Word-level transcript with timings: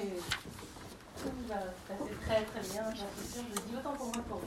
tout 0.00 1.30
va 1.48 1.56
se 1.56 1.92
passer 1.92 2.14
très 2.26 2.44
très 2.44 2.60
bien, 2.72 2.84
j'en 2.90 3.20
suis 3.20 3.32
sûre, 3.32 3.44
je 3.54 3.60
dis 3.62 3.76
autant 3.76 3.94
pour 3.94 4.06
moi 4.06 4.24
pour 4.28 4.38
vous. 4.38 4.46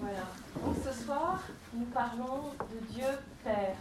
Voilà. 0.00 0.74
Ce 0.84 1.04
soir, 1.04 1.40
nous 1.72 1.86
parlons 1.86 2.52
de 2.72 2.86
Dieu 2.92 3.06
Père. 3.42 3.76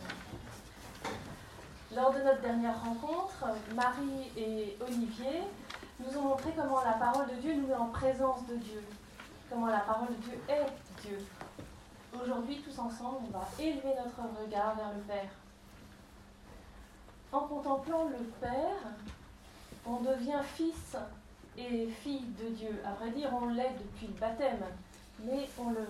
Lors 1.96 2.14
de 2.14 2.20
notre 2.20 2.42
dernière 2.42 2.82
rencontre, 2.82 3.46
Marie 3.76 4.32
et 4.36 4.78
Olivier 4.82 5.44
nous 6.00 6.18
ont 6.18 6.24
montré 6.24 6.52
comment 6.56 6.84
la 6.84 6.94
parole 6.94 7.28
de 7.28 7.36
Dieu 7.36 7.56
nous 7.56 7.68
met 7.68 7.76
en 7.76 7.88
présence 7.88 8.46
de 8.48 8.56
Dieu, 8.56 8.84
comment 9.50 9.68
la 9.68 9.80
parole 9.80 10.10
de 10.10 10.22
Dieu 10.22 10.40
est 10.50 10.66
Dieu. 11.02 11.20
Aujourd'hui, 12.22 12.62
tous 12.62 12.80
ensemble, 12.80 13.18
on 13.28 13.38
va 13.38 13.48
élever 13.60 13.94
notre 14.04 14.42
regard 14.42 14.76
vers 14.76 14.94
le 14.96 15.02
Père. 15.02 15.30
En 17.32 17.42
contemplant 17.42 18.06
le 18.06 18.24
Père, 18.40 18.92
on 19.88 20.02
devient 20.02 20.42
fils 20.56 20.98
et 21.58 21.88
fille 21.88 22.26
de 22.40 22.50
Dieu. 22.50 22.82
À 22.86 22.94
vrai 22.94 23.12
dire, 23.12 23.30
on 23.34 23.48
l'est 23.48 23.76
depuis 23.80 24.08
le 24.08 24.20
baptême, 24.20 24.64
mais 25.24 25.48
on 25.58 25.72
le 25.72 25.88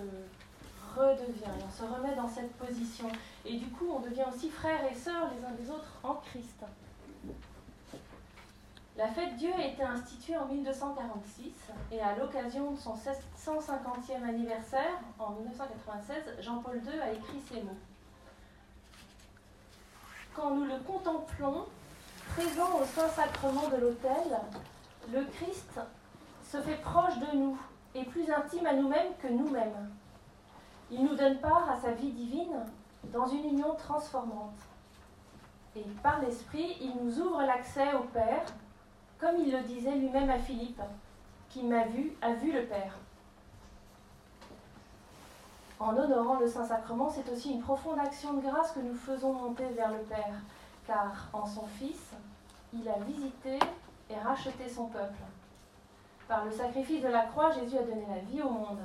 redevient, 0.96 1.52
on 1.66 1.72
se 1.72 1.84
remet 1.84 2.16
dans 2.16 2.28
cette 2.28 2.54
position. 2.54 3.10
Et 3.46 3.58
du 3.58 3.68
coup, 3.68 3.90
on 3.96 4.00
devient 4.00 4.26
aussi 4.34 4.50
frères 4.50 4.90
et 4.90 4.96
sœurs 4.96 5.30
les 5.36 5.46
uns 5.46 5.52
des 5.52 5.70
autres 5.70 6.00
en 6.04 6.16
Christ. 6.16 6.64
La 8.96 9.08
fête 9.08 9.36
Dieu 9.36 9.52
a 9.56 9.64
été 9.64 9.84
instituée 9.84 10.38
en 10.38 10.48
1246 10.48 11.52
et 11.92 12.02
à 12.02 12.16
l'occasion 12.16 12.72
de 12.72 12.78
son 12.78 12.96
150e 12.96 14.24
anniversaire, 14.28 15.00
en 15.20 15.34
1996, 15.34 16.42
Jean-Paul 16.42 16.82
II 16.84 17.00
a 17.00 17.12
écrit 17.12 17.40
ces 17.48 17.62
mots. 17.62 17.78
Quand 20.34 20.56
nous 20.56 20.66
le 20.66 20.80
contemplons, 20.80 21.68
présent 22.36 22.80
au 22.80 22.86
Saint-Sacrement 22.86 23.70
de 23.70 23.78
l'autel, 23.78 24.40
le 25.12 25.24
Christ 25.26 25.80
se 26.44 26.62
fait 26.62 26.82
proche 26.82 27.18
de 27.20 27.38
nous 27.38 27.58
et 27.96 28.04
plus 28.04 28.30
intime 28.32 28.66
à 28.66 28.74
nous-mêmes 28.74 29.14
que 29.22 29.28
nous-mêmes. 29.28 29.90
Il 30.92 31.04
nous 31.04 31.16
donne 31.16 31.40
part 31.40 31.70
à 31.70 31.80
sa 31.80 31.92
vie 31.92 32.12
divine 32.12 32.66
dans 33.12 33.28
une 33.28 33.46
union 33.46 33.76
transformante. 33.76 34.60
Et 35.76 35.84
par 36.02 36.22
l'Esprit, 36.22 36.78
il 36.82 36.94
nous 37.04 37.20
ouvre 37.20 37.42
l'accès 37.44 37.94
au 37.94 38.04
Père 38.04 38.46
comme 39.20 39.38
il 39.40 39.52
le 39.52 39.62
disait 39.62 39.96
lui-même 39.96 40.30
à 40.30 40.38
Philippe, 40.38 40.82
qui 41.50 41.64
m'a 41.64 41.86
vu, 41.86 42.14
a 42.22 42.34
vu 42.34 42.52
le 42.52 42.66
Père. 42.66 42.98
En 45.80 45.96
honorant 45.96 46.40
le 46.40 46.48
Saint-Sacrement, 46.48 47.10
c'est 47.10 47.32
aussi 47.32 47.52
une 47.52 47.62
profonde 47.62 48.00
action 48.00 48.34
de 48.34 48.42
grâce 48.42 48.72
que 48.72 48.80
nous 48.80 48.96
faisons 48.96 49.34
monter 49.34 49.66
vers 49.76 49.92
le 49.92 50.00
Père, 50.00 50.36
car 50.88 51.28
en 51.34 51.46
son 51.46 51.68
Fils, 51.78 52.14
il 52.74 52.88
a 52.88 52.98
visité 53.00 53.60
et 54.10 54.16
racheté 54.16 54.70
son 54.70 54.88
peuple. 54.88 55.20
Par 56.28 56.46
le 56.46 56.52
sacrifice 56.52 57.04
de 57.04 57.10
la 57.10 57.26
croix, 57.26 57.52
Jésus 57.52 57.78
a 57.78 57.84
donné 57.84 58.06
la 58.10 58.20
vie 58.22 58.42
au 58.42 58.50
monde, 58.50 58.80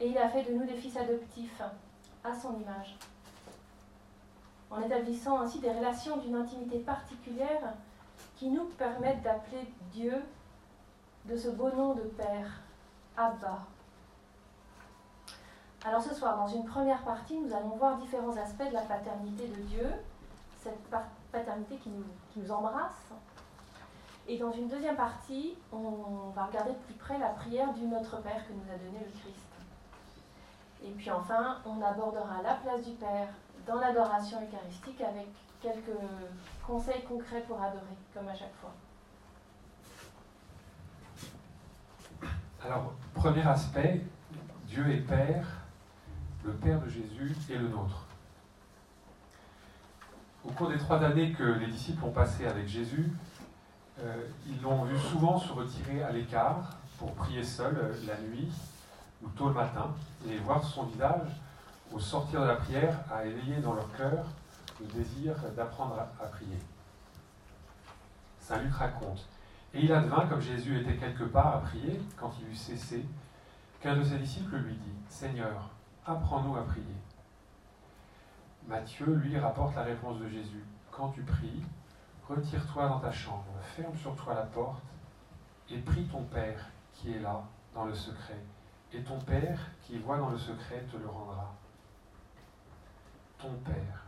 et 0.00 0.08
il 0.08 0.18
a 0.18 0.28
fait 0.28 0.42
de 0.42 0.52
nous 0.52 0.64
des 0.64 0.76
fils 0.76 0.96
adoptifs, 0.96 1.62
à 2.24 2.34
son 2.34 2.58
image. 2.58 2.96
En 4.70 4.80
établissant 4.80 5.40
ainsi 5.40 5.60
des 5.60 5.70
relations 5.70 6.16
d'une 6.16 6.34
intimité 6.34 6.78
particulière, 6.78 7.74
qui 8.36 8.48
nous 8.48 8.64
permettent 8.64 9.22
d'appeler 9.22 9.66
Dieu 9.92 10.14
de 11.26 11.36
ce 11.36 11.48
beau 11.50 11.70
nom 11.70 11.94
de 11.94 12.02
Père, 12.02 12.60
Abba. 13.16 13.58
Alors 15.84 16.02
ce 16.02 16.14
soir, 16.14 16.36
dans 16.36 16.48
une 16.48 16.64
première 16.64 17.02
partie, 17.02 17.38
nous 17.38 17.54
allons 17.54 17.76
voir 17.76 17.98
différents 17.98 18.36
aspects 18.36 18.68
de 18.68 18.74
la 18.74 18.82
paternité 18.82 19.46
de 19.48 19.62
Dieu, 19.62 19.90
cette 20.62 20.94
paternité 21.32 21.76
qui 21.76 21.90
nous, 22.36 22.50
embrasse. 22.50 23.10
Et 24.28 24.38
dans 24.38 24.52
une 24.52 24.68
deuxième 24.68 24.96
partie, 24.96 25.56
on 25.72 26.30
va 26.34 26.46
regarder 26.46 26.70
de 26.70 26.78
plus 26.86 26.94
près 26.94 27.18
la 27.18 27.30
prière 27.30 27.72
du 27.72 27.82
Notre 27.82 28.20
Père 28.22 28.46
que 28.46 28.52
nous 28.52 28.72
a 28.72 28.78
donné 28.78 29.04
le 29.04 29.10
Christ. 29.10 29.48
Et 30.84 30.90
puis 30.90 31.10
enfin, 31.10 31.58
on 31.66 31.82
abordera 31.82 32.42
la 32.42 32.54
place 32.54 32.84
du 32.84 32.92
Père 32.92 33.28
dans 33.66 33.80
l'adoration 33.80 34.38
eucharistique 34.42 35.00
avec 35.00 35.28
quelques 35.60 35.98
conseils 36.66 37.02
concrets 37.04 37.42
pour 37.42 37.60
adorer, 37.60 37.96
comme 38.14 38.28
à 38.28 38.34
chaque 38.34 38.54
fois. 38.54 38.72
Alors, 42.64 42.92
premier 43.14 43.46
aspect, 43.46 44.02
Dieu 44.66 44.88
est 44.88 45.00
Père, 45.00 45.46
le 46.44 46.52
Père 46.52 46.80
de 46.80 46.88
Jésus 46.88 47.36
est 47.50 47.58
le 47.58 47.68
nôtre. 47.68 48.06
Au 50.44 50.50
cours 50.50 50.68
des 50.68 50.78
trois 50.78 51.02
années 51.04 51.32
que 51.32 51.44
les 51.44 51.68
disciples 51.68 52.04
ont 52.04 52.10
passées 52.10 52.46
avec 52.46 52.66
Jésus, 52.66 53.12
euh, 54.00 54.26
ils 54.46 54.60
l'ont 54.60 54.84
vu 54.84 54.98
souvent 54.98 55.38
se 55.38 55.52
retirer 55.52 56.02
à 56.02 56.10
l'écart 56.10 56.76
pour 56.98 57.12
prier 57.14 57.44
seul 57.44 57.76
euh, 57.76 57.94
la 58.06 58.18
nuit 58.18 58.48
ou 59.22 59.28
tôt 59.28 59.48
le 59.48 59.54
matin, 59.54 59.94
et 60.28 60.36
voir 60.38 60.64
son 60.64 60.86
visage 60.86 61.28
au 61.92 62.00
sortir 62.00 62.40
de 62.40 62.46
la 62.46 62.56
prière 62.56 62.98
a 63.12 63.24
éveillé 63.24 63.60
dans 63.60 63.74
leur 63.74 63.90
cœur 63.96 64.24
le 64.80 64.86
désir 64.86 65.34
d'apprendre 65.56 65.96
à 66.20 66.26
prier. 66.26 66.58
Saint 68.40 68.58
Luc 68.58 68.74
raconte. 68.74 69.28
Et 69.74 69.84
il 69.84 69.92
advint, 69.92 70.26
comme 70.26 70.40
Jésus 70.40 70.80
était 70.80 70.96
quelque 70.96 71.24
part 71.24 71.56
à 71.56 71.58
prier, 71.60 72.00
quand 72.16 72.32
il 72.40 72.52
eut 72.52 72.56
cessé, 72.56 73.04
qu'un 73.80 73.96
de 73.96 74.02
ses 74.02 74.18
disciples 74.18 74.56
lui 74.56 74.74
dit 74.74 74.92
Seigneur, 75.08 75.70
apprends-nous 76.04 76.56
à 76.56 76.62
prier. 76.64 76.96
Matthieu, 78.66 79.06
lui, 79.14 79.38
rapporte 79.38 79.74
la 79.76 79.82
réponse 79.82 80.18
de 80.20 80.28
Jésus 80.28 80.64
Quand 80.90 81.10
tu 81.10 81.22
pries, 81.22 81.62
retire-toi 82.28 82.88
dans 82.88 83.00
ta 83.00 83.10
chambre, 83.10 83.44
ferme 83.76 83.96
sur 83.96 84.14
toi 84.16 84.34
la 84.34 84.42
porte, 84.42 84.82
et 85.68 85.78
prie 85.78 86.04
ton 86.06 86.22
Père 86.24 86.70
qui 86.92 87.12
est 87.12 87.20
là, 87.20 87.42
dans 87.74 87.84
le 87.84 87.94
secret. 87.94 88.38
Et 88.92 89.02
ton 89.02 89.18
Père 89.20 89.58
qui 89.82 89.98
voit 89.98 90.18
dans 90.18 90.30
le 90.30 90.38
secret 90.38 90.84
te 90.90 90.96
le 90.96 91.06
rendra. 91.06 91.54
Ton 93.38 93.52
Père. 93.64 94.04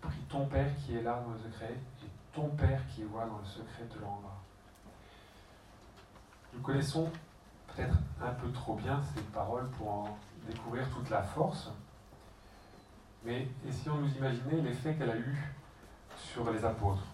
Prie 0.00 0.22
ton 0.28 0.46
Père 0.46 0.74
qui 0.76 0.96
est 0.96 1.02
là 1.02 1.22
dans 1.24 1.32
le 1.32 1.38
secret, 1.38 1.74
et 2.02 2.08
ton 2.32 2.48
Père 2.50 2.86
qui 2.94 3.02
voit 3.04 3.26
dans 3.26 3.38
le 3.38 3.44
secret 3.44 3.84
te 3.90 3.98
le 3.98 4.04
rendra. 4.04 4.36
Nous 6.52 6.60
connaissons 6.60 7.10
peut-être 7.68 7.96
un 8.20 8.32
peu 8.32 8.50
trop 8.52 8.74
bien 8.74 9.00
ces 9.14 9.22
paroles 9.22 9.68
pour 9.70 9.90
en 9.90 10.18
découvrir 10.46 10.88
toute 10.90 11.08
la 11.08 11.22
force, 11.22 11.70
mais 13.24 13.48
essayons 13.68 13.96
de 13.96 14.02
nous 14.02 14.16
imaginer 14.16 14.60
l'effet 14.62 14.94
qu'elle 14.94 15.10
a 15.10 15.16
eu 15.16 15.36
sur 16.16 16.50
les 16.50 16.64
apôtres? 16.64 17.06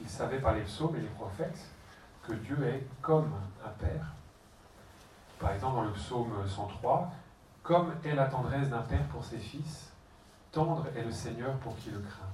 Ils 0.00 0.08
savaient 0.08 0.40
par 0.40 0.54
les 0.54 0.62
psaumes 0.62 0.96
et 0.96 1.00
les 1.00 1.08
prophètes 1.08 1.66
que 2.22 2.32
Dieu 2.34 2.62
est 2.66 2.86
comme 3.00 3.32
un 3.64 3.70
Père. 3.70 4.14
Par 5.38 5.52
exemple, 5.52 5.76
dans 5.76 5.82
le 5.84 5.92
psaume 5.92 6.46
103, 6.46 7.10
comme 7.62 7.94
est 8.04 8.14
la 8.14 8.26
tendresse 8.26 8.68
d'un 8.68 8.82
Père 8.82 9.06
pour 9.08 9.24
ses 9.24 9.38
fils, 9.38 9.92
Tendre 10.52 10.86
est 10.96 11.02
le 11.02 11.12
Seigneur 11.12 11.56
pour 11.58 11.76
qui 11.76 11.90
le 11.90 12.00
craint. 12.00 12.32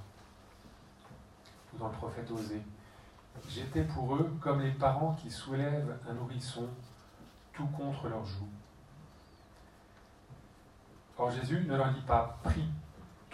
Ou 1.73 1.77
dans 1.77 1.87
le 1.87 1.93
prophète 1.93 2.31
Osée. 2.31 2.61
J'étais 3.49 3.83
pour 3.83 4.15
eux 4.15 4.33
comme 4.39 4.61
les 4.61 4.71
parents 4.71 5.13
qui 5.13 5.29
soulèvent 5.29 5.97
un 6.09 6.13
nourrisson 6.13 6.69
tout 7.51 7.67
contre 7.67 8.07
leur 8.07 8.23
joue. 8.23 8.47
Or 11.17 11.31
Jésus 11.31 11.65
ne 11.67 11.75
leur 11.75 11.93
dit 11.93 12.01
pas 12.01 12.39
prie 12.43 12.69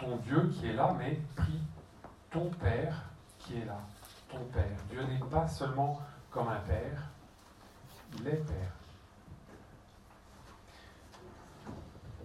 ton 0.01 0.17
Dieu 0.17 0.51
qui 0.53 0.67
est 0.67 0.73
là, 0.73 0.93
mais 0.97 1.19
prie 1.35 1.61
ton 2.31 2.49
Père 2.49 3.03
qui 3.37 3.59
est 3.59 3.65
là. 3.65 3.77
Ton 4.29 4.43
Père. 4.51 4.77
Dieu 4.89 5.03
n'est 5.03 5.19
pas 5.29 5.47
seulement 5.47 6.01
comme 6.31 6.47
un 6.47 6.59
Père, 6.59 7.03
il 8.17 8.27
est 8.27 8.45
Père. 8.45 8.71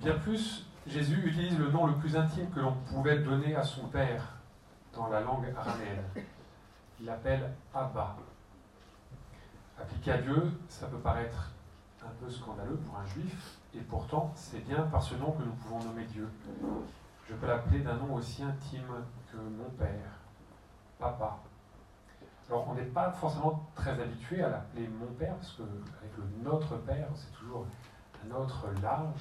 Bien 0.01 0.15
plus, 0.19 0.67
Jésus 0.87 1.21
utilise 1.27 1.59
le 1.59 1.71
nom 1.71 1.87
le 1.87 1.95
plus 1.95 2.17
intime 2.17 2.49
que 2.51 2.61
l'on 2.61 2.73
pouvait 2.73 3.19
donner 3.19 3.55
à 3.57 3.65
son 3.65 3.87
Père 3.89 4.23
dans 4.95 5.09
la 5.09 5.21
langue 5.21 5.53
araméenne. 5.57 6.05
Il 7.01 7.07
l'appelle 7.07 7.53
Abba. 7.75 8.17
Appliqué 9.79 10.13
à 10.13 10.19
Dieu, 10.19 10.53
ça 10.69 10.87
peut 10.87 10.99
paraître 10.99 11.51
un 12.03 12.25
peu 12.25 12.31
scandaleux 12.31 12.77
pour 12.77 12.97
un 12.99 13.07
juif, 13.07 13.59
et 13.75 13.81
pourtant 13.81 14.33
c'est 14.37 14.65
bien 14.67 14.83
par 14.85 15.03
ce 15.03 15.17
nom 15.17 15.33
que 15.33 15.43
nous 15.43 15.53
pouvons 15.53 15.83
nommer 15.83 16.05
Dieu. 16.05 16.31
Je 17.29 17.35
peux 17.35 17.47
l'appeler 17.47 17.81
d'un 17.81 17.97
nom 17.97 18.15
aussi 18.15 18.43
intime 18.43 19.05
que 19.31 19.37
mon 19.37 19.69
Père, 19.71 20.13
Papa. 20.99 21.39
Alors 22.49 22.69
on 22.69 22.75
n'est 22.75 22.83
pas 22.83 23.11
forcément 23.11 23.69
très 23.75 24.01
habitué 24.01 24.45
à 24.45 24.49
l'appeler 24.49 24.87
mon 24.87 25.13
Père, 25.15 25.35
parce 25.35 25.53
qu'avec 25.55 26.17
le 26.17 26.25
Notre 26.45 26.77
Père, 26.77 27.09
c'est 27.17 27.33
toujours 27.33 27.67
un 28.25 28.31
autre 28.33 28.69
large, 28.81 29.21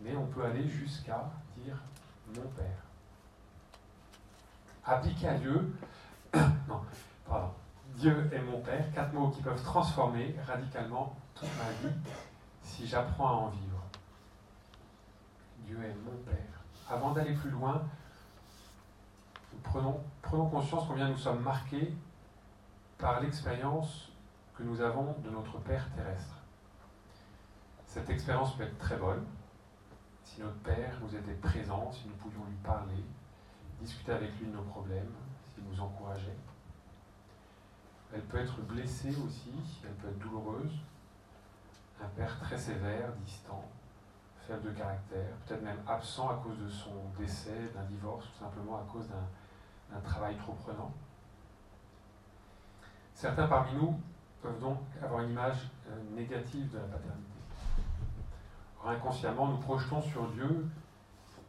mais 0.00 0.14
on 0.16 0.26
peut 0.26 0.44
aller 0.44 0.68
jusqu'à 0.68 1.28
dire 1.56 1.76
mon 2.28 2.48
Père. 2.50 2.84
Appliqué 4.84 5.26
à 5.26 5.34
Dieu, 5.34 5.74
non, 6.68 6.80
pardon, 7.26 7.50
Dieu 7.96 8.30
est 8.32 8.40
mon 8.40 8.60
Père, 8.60 8.92
quatre 8.92 9.12
mots 9.12 9.30
qui 9.30 9.42
peuvent 9.42 9.62
transformer 9.64 10.36
radicalement 10.46 11.16
toute 11.34 11.48
ma 11.58 11.88
vie 11.88 11.94
si 12.62 12.86
j'apprends 12.86 13.28
à 13.28 13.32
en 13.32 13.48
vivre. 13.48 13.82
Dieu 15.66 15.82
est 15.82 15.96
mon 16.04 16.16
Père. 16.24 16.55
Avant 16.88 17.12
d'aller 17.12 17.34
plus 17.34 17.50
loin, 17.50 17.82
prenons, 19.64 20.00
prenons 20.22 20.48
conscience 20.48 20.86
combien 20.86 21.08
nous 21.08 21.16
sommes 21.16 21.42
marqués 21.42 21.92
par 22.98 23.20
l'expérience 23.20 24.12
que 24.56 24.62
nous 24.62 24.80
avons 24.80 25.14
de 25.24 25.30
notre 25.30 25.58
Père 25.58 25.88
terrestre. 25.94 26.36
Cette 27.86 28.08
expérience 28.10 28.56
peut 28.56 28.64
être 28.64 28.78
très 28.78 28.96
bonne, 28.96 29.24
si 30.24 30.40
notre 30.40 30.58
Père 30.58 30.98
nous 31.02 31.14
était 31.14 31.34
présent, 31.34 31.90
si 31.92 32.06
nous 32.08 32.14
pouvions 32.14 32.44
lui 32.44 32.56
parler, 32.62 33.04
discuter 33.80 34.12
avec 34.12 34.38
lui 34.38 34.46
de 34.46 34.52
nos 34.52 34.62
problèmes, 34.62 35.12
s'il 35.54 35.64
nous 35.64 35.80
encourageait. 35.80 36.36
Elle 38.14 38.22
peut 38.22 38.38
être 38.38 38.60
blessée 38.60 39.14
aussi, 39.16 39.52
elle 39.84 39.94
peut 39.94 40.08
être 40.08 40.18
douloureuse. 40.18 40.78
Un 42.02 42.08
père 42.08 42.38
très 42.40 42.58
sévère, 42.58 43.12
distant, 43.24 43.64
faible 44.46 44.62
de 44.62 44.78
caractère, 44.78 45.36
peut-être 45.44 45.62
même 45.62 45.80
absent 45.86 46.28
à 46.28 46.34
cause 46.34 46.58
de 46.58 46.68
son 46.68 46.92
décès, 47.18 47.70
d'un 47.74 47.84
divorce, 47.84 48.26
ou 48.26 48.44
simplement 48.44 48.76
à 48.76 48.92
cause 48.92 49.08
d'un 49.08 50.00
travail 50.00 50.36
trop 50.36 50.52
prenant. 50.52 50.92
Certains 53.14 53.46
parmi 53.46 53.74
nous 53.74 53.98
peuvent 54.42 54.60
donc 54.60 54.78
avoir 55.02 55.22
une 55.22 55.30
image 55.30 55.70
euh, 55.88 56.14
négative 56.14 56.70
de 56.70 56.78
la 56.78 56.84
paternité. 56.84 57.40
Or, 58.82 58.90
inconsciemment, 58.90 59.48
nous 59.48 59.58
projetons 59.58 60.02
sur 60.02 60.28
Dieu 60.32 60.66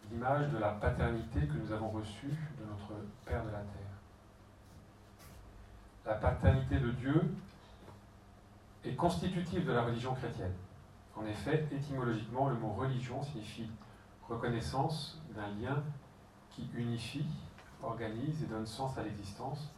l'image 0.10 0.50
de 0.50 0.58
la 0.58 0.70
paternité 0.72 1.42
que 1.42 1.54
nous 1.54 1.72
avons 1.72 1.90
reçue 1.90 2.28
de 2.28 2.66
notre 2.66 2.94
Père 3.26 3.44
de 3.44 3.50
la 3.50 3.60
Terre. 3.60 3.98
La 6.06 6.14
paternité 6.16 6.80
de 6.80 6.92
Dieu 6.92 7.22
est 8.86 8.96
constitutive 8.96 9.66
de 9.66 9.74
la 9.74 9.84
religion 9.84 10.16
chrétienne. 10.16 10.54
En 11.18 11.26
effet, 11.26 11.68
étymologiquement, 11.72 12.50
le 12.50 12.56
mot 12.56 12.74
religion 12.74 13.22
signifie 13.24 13.70
reconnaissance 14.28 15.20
d'un 15.36 15.48
lien 15.60 15.84
qui 16.50 16.70
unifie, 16.76 17.26
organise 17.82 18.44
et 18.44 18.48
donne 18.48 18.66
sens 18.66 18.98
à 18.98 19.04
l'existence. 19.04 19.72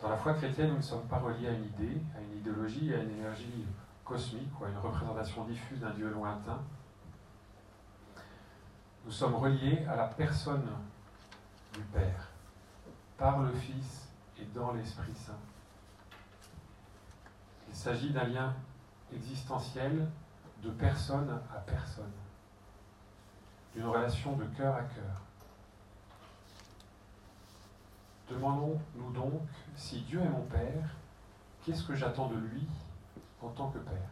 Dans 0.00 0.08
la 0.08 0.16
foi 0.16 0.34
chrétienne, 0.34 0.70
nous 0.70 0.76
ne 0.76 0.82
sommes 0.82 1.06
pas 1.06 1.18
reliés 1.18 1.48
à 1.48 1.52
une 1.52 1.66
idée, 1.66 2.02
à 2.16 2.20
une 2.20 2.38
idéologie, 2.38 2.92
à 2.94 2.98
une 3.02 3.10
énergie 3.10 3.66
cosmique 4.04 4.60
ou 4.60 4.64
à 4.64 4.68
une 4.68 4.78
représentation 4.78 5.44
diffuse 5.44 5.80
d'un 5.80 5.90
Dieu 5.90 6.10
lointain. 6.10 6.60
Nous 9.04 9.12
sommes 9.12 9.34
reliés 9.34 9.84
à 9.86 9.96
la 9.96 10.06
personne 10.06 10.68
du 11.72 11.80
Père, 11.92 12.28
par 13.16 13.40
le 13.40 13.52
Fils 13.52 14.08
et 14.38 14.44
dans 14.54 14.72
l'Esprit 14.72 15.14
Saint. 15.14 15.38
Il 17.68 17.74
s'agit 17.74 18.10
d'un 18.10 18.24
lien 18.24 18.54
existentiel 19.14 20.08
de 20.62 20.70
personne 20.70 21.40
à 21.54 21.58
personne, 21.60 22.12
d'une 23.74 23.86
relation 23.86 24.36
de 24.36 24.44
cœur 24.56 24.74
à 24.74 24.82
cœur. 24.82 25.22
Demandons-nous 28.30 29.12
donc, 29.12 29.42
si 29.76 30.00
Dieu 30.02 30.20
est 30.20 30.28
mon 30.28 30.42
Père, 30.42 30.88
qu'est-ce 31.64 31.82
que 31.82 31.94
j'attends 31.94 32.28
de 32.28 32.36
lui 32.36 32.66
en 33.42 33.48
tant 33.48 33.68
que 33.70 33.78
Père? 33.78 34.10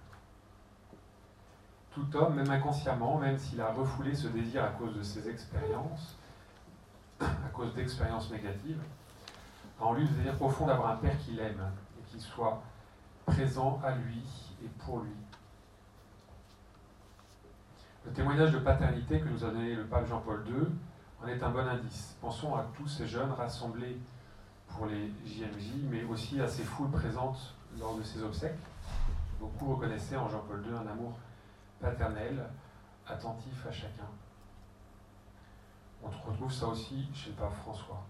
Tout 1.92 2.16
homme, 2.16 2.34
même 2.34 2.50
inconsciemment, 2.50 3.18
même 3.18 3.38
s'il 3.38 3.60
a 3.60 3.72
refoulé 3.72 4.14
ce 4.14 4.28
désir 4.28 4.64
à 4.64 4.68
cause 4.68 4.94
de 4.96 5.02
ses 5.02 5.28
expériences, 5.28 6.16
à 7.20 7.48
cause 7.52 7.74
d'expériences 7.74 8.30
négatives, 8.30 8.80
a 9.80 9.84
en 9.84 9.94
lui 9.94 10.06
le 10.06 10.14
désir 10.14 10.34
profond 10.36 10.66
d'avoir 10.66 10.90
un 10.90 10.96
Père 10.96 11.18
qu'il 11.18 11.38
aime 11.38 11.70
et 11.98 12.02
qui 12.10 12.20
soit 12.20 12.62
présent 13.26 13.80
à 13.84 13.92
lui 13.92 14.49
et 14.64 14.68
pour 14.84 15.00
lui. 15.00 15.12
Le 18.06 18.12
témoignage 18.12 18.52
de 18.52 18.58
paternité 18.58 19.20
que 19.20 19.28
nous 19.28 19.44
a 19.44 19.50
donné 19.50 19.74
le 19.74 19.84
pape 19.84 20.06
Jean-Paul 20.06 20.42
II 20.46 20.66
en 21.22 21.28
est 21.28 21.42
un 21.42 21.50
bon 21.50 21.66
indice. 21.66 22.16
Pensons 22.20 22.54
à 22.54 22.64
tous 22.76 22.88
ces 22.88 23.06
jeunes 23.06 23.30
rassemblés 23.32 23.98
pour 24.68 24.86
les 24.86 25.12
JMJ, 25.26 25.84
mais 25.90 26.04
aussi 26.04 26.40
à 26.40 26.48
ces 26.48 26.64
foules 26.64 26.90
présentes 26.90 27.54
lors 27.78 27.96
de 27.96 28.02
ces 28.02 28.22
obsèques. 28.22 28.58
Beaucoup 29.38 29.74
reconnaissaient 29.74 30.16
en 30.16 30.28
Jean-Paul 30.28 30.64
II 30.66 30.74
un 30.74 30.90
amour 30.90 31.12
paternel, 31.80 32.42
attentif 33.06 33.66
à 33.66 33.72
chacun. 33.72 34.08
On 36.02 36.08
retrouve 36.08 36.52
ça 36.52 36.66
aussi 36.66 37.06
chez 37.14 37.30
le 37.30 37.36
pape 37.36 37.54
François. 37.54 38.02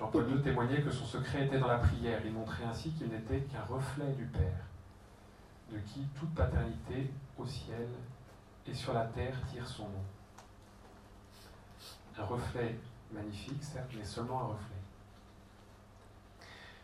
Jean-Paul 0.00 0.30
II 0.30 0.40
témoignait 0.40 0.80
que 0.80 0.90
son 0.90 1.04
secret 1.04 1.44
était 1.44 1.58
dans 1.58 1.68
la 1.68 1.76
prière. 1.76 2.22
Il 2.24 2.32
montrait 2.32 2.64
ainsi 2.64 2.90
qu'il 2.92 3.08
n'était 3.08 3.40
qu'un 3.40 3.62
reflet 3.68 4.10
du 4.14 4.24
Père, 4.24 4.64
de 5.70 5.78
qui 5.80 6.06
toute 6.18 6.34
paternité 6.34 7.10
au 7.36 7.44
ciel 7.44 7.86
et 8.66 8.72
sur 8.72 8.94
la 8.94 9.04
terre 9.04 9.36
tire 9.46 9.68
son 9.68 9.84
nom. 9.84 10.04
Un 12.18 12.24
reflet 12.24 12.78
magnifique, 13.12 13.62
certes, 13.62 13.90
mais 13.94 14.04
seulement 14.04 14.40
un 14.40 14.46
reflet. 14.46 14.76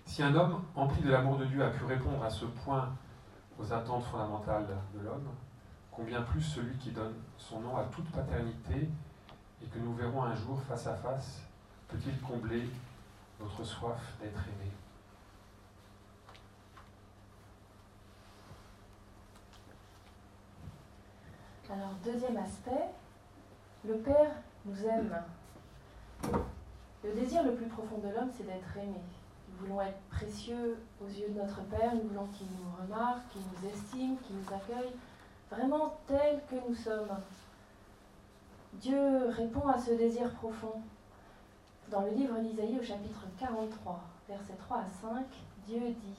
Si 0.05 0.23
un 0.23 0.35
homme 0.35 0.63
empli 0.75 1.01
de 1.01 1.11
l'amour 1.11 1.39
de 1.39 1.47
Dieu 1.47 1.65
a 1.65 1.71
pu 1.71 1.85
répondre 1.85 2.23
à 2.23 2.29
ce 2.29 2.45
point 2.45 2.95
aux 3.59 3.73
attentes 3.73 4.05
fondamentales 4.05 4.77
de 4.95 5.01
l'homme, 5.01 5.29
combien 5.91 6.21
plus 6.21 6.43
celui 6.43 6.77
qui 6.77 6.91
donne 6.91 7.15
son 7.39 7.61
nom 7.61 7.79
à 7.79 7.85
toute 7.85 8.11
paternité 8.11 8.91
et 9.63 9.67
que 9.69 9.79
nous 9.79 9.95
verrons 9.95 10.23
un 10.23 10.35
jour 10.35 10.61
face 10.69 10.87
à 10.87 10.95
face 10.97 11.41
peut-il 11.89 12.21
combler 12.21 12.69
notre 13.41 13.65
soif 13.65 14.17
d'être 14.21 14.45
aimé. 14.49 14.71
Alors, 21.69 21.95
deuxième 22.05 22.37
aspect, 22.37 22.91
le 23.85 23.97
Père 23.97 24.31
nous 24.65 24.85
aime. 24.85 25.23
Le 27.05 27.13
désir 27.13 27.43
le 27.43 27.55
plus 27.55 27.67
profond 27.67 27.99
de 27.99 28.09
l'homme, 28.09 28.31
c'est 28.37 28.47
d'être 28.47 28.77
aimé. 28.77 29.01
Nous 29.49 29.67
voulons 29.67 29.81
être 29.81 30.01
précieux 30.11 30.79
aux 31.01 31.09
yeux 31.09 31.29
de 31.29 31.41
notre 31.41 31.63
Père, 31.65 31.95
nous 31.95 32.09
voulons 32.09 32.27
qu'il 32.27 32.47
nous 32.47 32.83
remarque, 32.83 33.29
qu'il 33.31 33.43
nous 33.43 33.69
estime, 33.69 34.17
qu'il 34.19 34.37
nous 34.37 34.55
accueille, 34.55 34.93
vraiment 35.51 35.99
tel 36.07 36.41
que 36.49 36.69
nous 36.69 36.75
sommes. 36.75 37.17
Dieu 38.75 39.29
répond 39.31 39.67
à 39.69 39.79
ce 39.79 39.93
désir 39.93 40.31
profond. 40.35 40.83
Dans 41.91 42.01
le 42.01 42.11
livre 42.11 42.37
d'Isaïe 42.41 42.79
au 42.81 42.83
chapitre 42.83 43.23
43, 43.39 44.01
versets 44.29 44.57
3 44.59 44.79
à 44.79 44.87
5, 44.87 45.25
Dieu 45.69 45.79
dit 45.79 46.19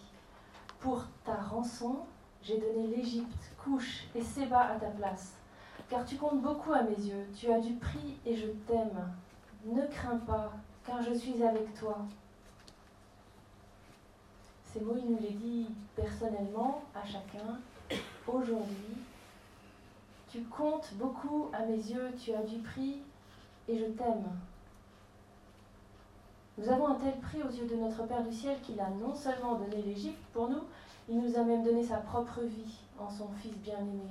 Pour 0.80 1.04
ta 1.26 1.36
rançon, 1.36 2.06
j'ai 2.42 2.58
donné 2.58 2.88
l'Égypte, 2.88 3.52
Couche 3.62 4.06
et 4.16 4.22
Séba 4.22 4.62
à 4.62 4.76
ta 4.78 4.88
place. 4.88 5.34
Car 5.90 6.06
tu 6.06 6.16
comptes 6.16 6.42
beaucoup 6.42 6.72
à 6.72 6.84
mes 6.84 6.96
yeux, 6.96 7.28
tu 7.36 7.52
as 7.52 7.60
du 7.60 7.74
prix 7.74 8.18
et 8.26 8.38
je 8.38 8.48
t'aime. 8.66 9.12
Ne 9.66 9.86
crains 9.88 10.20
pas, 10.20 10.54
car 10.86 11.02
je 11.02 11.14
suis 11.14 11.44
avec 11.44 11.74
toi. 11.74 11.98
Ces 14.64 14.80
mots, 14.80 14.96
il 14.98 15.12
nous 15.12 15.20
les 15.20 15.34
dit 15.34 15.68
personnellement 15.98 16.84
à 16.96 17.06
chacun, 17.06 17.60
aujourd'hui. 18.26 18.96
Tu 20.30 20.44
comptes 20.44 20.94
beaucoup 20.94 21.50
à 21.52 21.66
mes 21.66 21.76
yeux, 21.76 22.14
tu 22.18 22.34
as 22.34 22.44
du 22.44 22.60
prix 22.60 23.02
et 23.68 23.78
je 23.78 23.86
t'aime. 23.86 24.30
Nous 26.58 26.70
avons 26.70 26.88
un 26.88 26.96
tel 26.96 27.20
prix 27.20 27.42
aux 27.44 27.52
yeux 27.52 27.68
de 27.68 27.76
notre 27.76 28.04
Père 28.08 28.24
du 28.24 28.34
ciel 28.34 28.60
qu'il 28.62 28.80
a 28.80 28.90
non 28.90 29.14
seulement 29.14 29.56
donné 29.56 29.82
l'Égypte 29.82 30.24
pour 30.34 30.50
nous, 30.50 30.64
il 31.08 31.20
nous 31.20 31.38
a 31.38 31.44
même 31.44 31.64
donné 31.64 31.84
sa 31.84 31.98
propre 31.98 32.42
vie 32.42 32.80
en 33.00 33.10
son 33.10 33.28
Fils 33.40 33.56
bien-aimé. 33.58 34.10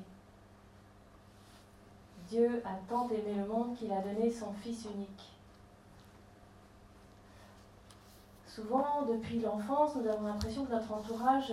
Dieu 2.29 2.62
a 2.65 2.75
tant 2.88 3.09
aimé 3.09 3.35
le 3.37 3.47
monde 3.47 3.75
qu'il 3.76 3.93
a 3.93 4.00
donné 4.00 4.31
son 4.31 4.53
Fils 4.53 4.85
unique. 4.85 5.33
Souvent, 8.47 9.03
depuis 9.03 9.41
l'enfance, 9.41 9.97
nous 9.97 10.09
avons 10.09 10.29
l'impression 10.29 10.65
que 10.65 10.73
notre 10.73 10.93
entourage 10.93 11.53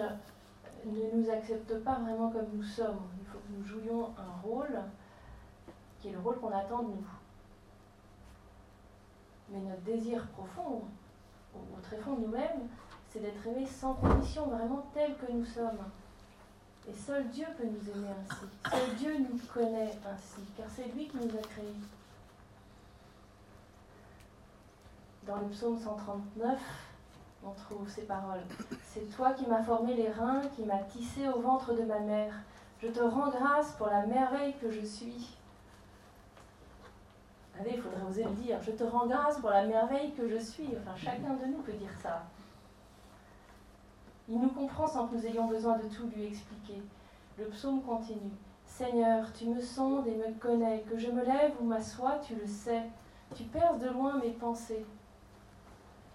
ne 0.86 1.18
nous 1.18 1.30
accepte 1.30 1.84
pas 1.84 1.96
vraiment 1.96 2.30
comme 2.30 2.48
nous 2.54 2.64
sommes. 2.64 3.02
Il 3.20 3.26
faut 3.26 3.40
que 3.40 3.58
nous 3.58 3.66
jouions 3.66 4.10
un 4.18 4.48
rôle 4.48 4.80
qui 6.00 6.10
est 6.10 6.12
le 6.12 6.20
rôle 6.20 6.40
qu'on 6.40 6.52
attend 6.52 6.84
de 6.84 6.90
nous. 6.90 7.23
Mais 9.50 9.60
notre 9.60 9.82
désir 9.82 10.26
profond, 10.28 10.84
au, 11.54 11.82
très 11.82 11.98
fond 11.98 12.14
de 12.14 12.22
nous-mêmes, 12.22 12.68
c'est 13.10 13.20
d'être 13.20 13.46
aimés 13.48 13.68
sans 13.68 13.94
condition, 13.94 14.48
vraiment 14.48 14.86
tel 14.94 15.16
que 15.18 15.32
nous 15.32 15.46
sommes. 15.46 15.80
Et 16.90 16.94
seul 16.94 17.30
Dieu 17.30 17.46
peut 17.58 17.66
nous 17.66 17.92
aimer 17.92 18.10
ainsi. 18.10 18.46
Seul 18.70 18.96
Dieu 18.98 19.18
nous 19.20 19.40
connaît 19.54 19.94
ainsi, 20.06 20.42
car 20.58 20.66
c'est 20.76 20.88
lui 20.94 21.08
qui 21.08 21.18
nous 21.18 21.38
a 21.38 21.42
créés. 21.42 21.76
Dans 25.26 25.38
le 25.38 25.48
psaume 25.48 25.80
139, 25.80 26.60
on 27.46 27.52
trouve 27.52 27.90
ces 27.90 28.04
paroles. 28.04 28.44
C'est 28.84 29.10
toi 29.16 29.32
qui 29.32 29.46
m'as 29.48 29.64
formé 29.64 29.94
les 29.94 30.10
reins, 30.10 30.42
qui 30.56 30.64
m'as 30.64 30.84
tissé 30.84 31.28
au 31.30 31.40
ventre 31.40 31.74
de 31.74 31.84
ma 31.84 32.00
mère. 32.00 32.34
Je 32.82 32.88
te 32.88 33.00
rends 33.00 33.30
grâce 33.30 33.72
pour 33.78 33.88
la 33.88 34.06
merveille 34.06 34.56
que 34.62 34.70
je 34.70 34.86
suis. 34.86 35.38
Allez, 37.60 37.74
il 37.76 37.82
faudrait 37.82 38.04
oser 38.10 38.24
le 38.24 38.32
dire. 38.32 38.62
Je 38.62 38.72
te 38.72 38.84
rends 38.84 39.06
grâce 39.06 39.40
pour 39.40 39.50
la 39.50 39.66
merveille 39.66 40.14
que 40.14 40.28
je 40.28 40.38
suis. 40.38 40.68
Enfin, 40.68 40.96
chacun 40.96 41.34
de 41.34 41.46
nous 41.46 41.62
peut 41.62 41.74
dire 41.74 41.94
ça. 42.02 42.24
Il 44.28 44.40
nous 44.40 44.50
comprend 44.50 44.88
sans 44.88 45.08
que 45.08 45.16
nous 45.16 45.26
ayons 45.26 45.48
besoin 45.48 45.78
de 45.78 45.88
tout 45.88 46.08
lui 46.16 46.26
expliquer. 46.26 46.82
Le 47.38 47.46
psaume 47.46 47.82
continue. 47.84 48.32
Seigneur, 48.66 49.32
tu 49.34 49.46
me 49.46 49.60
sondes 49.60 50.08
et 50.08 50.16
me 50.16 50.34
connais. 50.40 50.84
Que 50.90 50.98
je 50.98 51.12
me 51.12 51.24
lève 51.24 51.54
ou 51.60 51.66
m'assois, 51.66 52.20
tu 52.20 52.36
le 52.36 52.48
sais. 52.48 52.84
Tu 53.36 53.44
perces 53.44 53.80
de 53.80 53.90
loin 53.90 54.18
mes 54.18 54.32
pensées. 54.32 54.86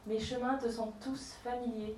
Mes 0.07 0.19
chemins 0.19 0.57
te 0.57 0.69
sont 0.69 0.93
tous 1.01 1.35
familiers. 1.45 1.97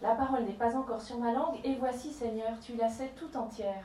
La 0.00 0.14
parole 0.14 0.44
n'est 0.44 0.54
pas 0.54 0.74
encore 0.74 1.02
sur 1.02 1.18
ma 1.18 1.32
langue, 1.32 1.60
et 1.62 1.74
voici, 1.74 2.10
Seigneur, 2.10 2.58
tu 2.60 2.74
la 2.76 2.88
sais 2.88 3.12
tout 3.16 3.36
entière. 3.36 3.84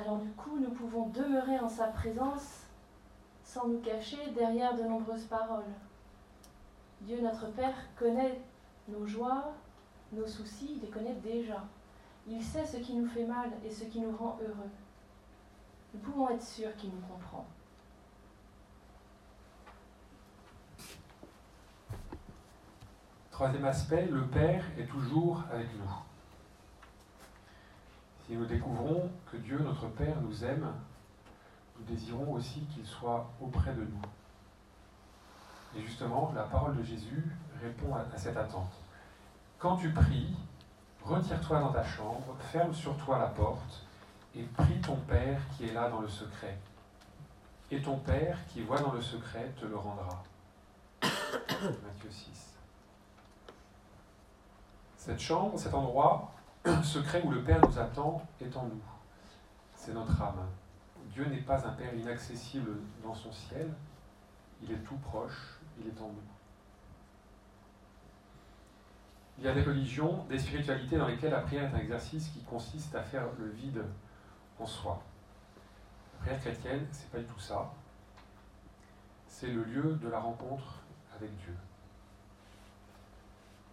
Alors 0.00 0.16
du 0.16 0.30
coup, 0.30 0.58
nous 0.58 0.70
pouvons 0.70 1.08
demeurer 1.08 1.58
en 1.58 1.68
sa 1.68 1.88
présence 1.88 2.60
sans 3.44 3.68
nous 3.68 3.80
cacher 3.80 4.30
derrière 4.34 4.74
de 4.74 4.82
nombreuses 4.82 5.26
paroles. 5.26 5.70
Dieu 7.02 7.20
notre 7.20 7.48
Père 7.48 7.74
connaît 7.98 8.40
nos 8.88 9.06
joies, 9.06 9.52
nos 10.12 10.26
soucis, 10.26 10.76
il 10.76 10.80
les 10.80 10.88
connaît 10.88 11.16
déjà. 11.16 11.64
Il 12.26 12.42
sait 12.42 12.64
ce 12.64 12.78
qui 12.78 12.94
nous 12.94 13.08
fait 13.08 13.26
mal 13.26 13.50
et 13.62 13.70
ce 13.70 13.84
qui 13.84 14.00
nous 14.00 14.16
rend 14.16 14.38
heureux. 14.40 14.70
Nous 15.92 16.00
pouvons 16.00 16.30
être 16.30 16.42
sûrs 16.42 16.74
qu'il 16.76 16.90
nous 16.90 17.06
comprend. 17.06 17.44
Troisième 23.30 23.64
aspect, 23.66 24.06
le 24.06 24.26
Père 24.28 24.64
est 24.78 24.86
toujours 24.86 25.44
avec 25.52 25.68
nous. 25.78 26.09
Si 28.30 28.36
nous 28.36 28.46
découvrons 28.46 29.10
que 29.28 29.36
Dieu, 29.38 29.58
notre 29.58 29.88
Père, 29.88 30.14
nous 30.22 30.44
aime, 30.44 30.72
nous 31.76 31.84
désirons 31.84 32.34
aussi 32.34 32.60
qu'il 32.72 32.86
soit 32.86 33.28
auprès 33.40 33.72
de 33.72 33.80
nous. 33.80 34.02
Et 35.76 35.82
justement, 35.82 36.30
la 36.36 36.44
parole 36.44 36.76
de 36.76 36.84
Jésus 36.84 37.24
répond 37.60 37.92
à 37.92 38.04
cette 38.16 38.36
attente. 38.36 38.70
Quand 39.58 39.74
tu 39.78 39.90
pries, 39.90 40.36
retire-toi 41.02 41.58
dans 41.58 41.72
ta 41.72 41.82
chambre, 41.82 42.36
ferme 42.52 42.72
sur 42.72 42.96
toi 42.98 43.18
la 43.18 43.26
porte, 43.26 43.84
et 44.36 44.44
prie 44.44 44.80
ton 44.80 44.94
Père 44.94 45.40
qui 45.56 45.66
est 45.66 45.72
là 45.72 45.90
dans 45.90 46.00
le 46.00 46.08
secret. 46.08 46.56
Et 47.72 47.82
ton 47.82 47.98
Père 47.98 48.38
qui 48.46 48.62
voit 48.62 48.78
dans 48.78 48.92
le 48.92 49.02
secret 49.02 49.52
te 49.60 49.66
le 49.66 49.76
rendra. 49.76 50.22
Matthieu 51.02 52.08
6. 52.08 52.54
Cette 54.98 55.18
chambre, 55.18 55.58
cet 55.58 55.74
endroit 55.74 56.30
secret 56.82 57.22
où 57.24 57.30
le 57.30 57.42
Père 57.42 57.60
nous 57.66 57.78
attend 57.78 58.22
est 58.40 58.56
en 58.56 58.64
nous. 58.64 58.82
C'est 59.74 59.94
notre 59.94 60.20
âme. 60.20 60.46
Dieu 61.12 61.24
n'est 61.26 61.42
pas 61.42 61.66
un 61.66 61.72
Père 61.72 61.94
inaccessible 61.94 62.72
dans 63.02 63.14
son 63.14 63.32
ciel, 63.32 63.72
il 64.62 64.70
est 64.70 64.84
tout 64.84 64.96
proche, 64.96 65.58
il 65.80 65.86
est 65.86 66.00
en 66.00 66.08
nous. 66.08 66.22
Il 69.38 69.44
y 69.44 69.48
a 69.48 69.54
des 69.54 69.62
religions, 69.62 70.24
des 70.28 70.38
spiritualités 70.38 70.98
dans 70.98 71.06
lesquelles 71.06 71.30
la 71.30 71.40
prière 71.40 71.70
est 71.70 71.74
un 71.74 71.80
exercice 71.80 72.28
qui 72.28 72.42
consiste 72.42 72.94
à 72.94 73.02
faire 73.02 73.24
le 73.38 73.48
vide 73.48 73.82
en 74.58 74.66
soi. 74.66 75.02
La 76.12 76.26
prière 76.26 76.40
chrétienne, 76.40 76.86
c'est 76.92 77.10
pas 77.10 77.18
du 77.18 77.24
tout 77.24 77.40
ça. 77.40 77.72
C'est 79.26 79.48
le 79.48 79.64
lieu 79.64 79.94
de 79.94 80.08
la 80.08 80.20
rencontre 80.20 80.80
avec 81.16 81.34
Dieu. 81.36 81.56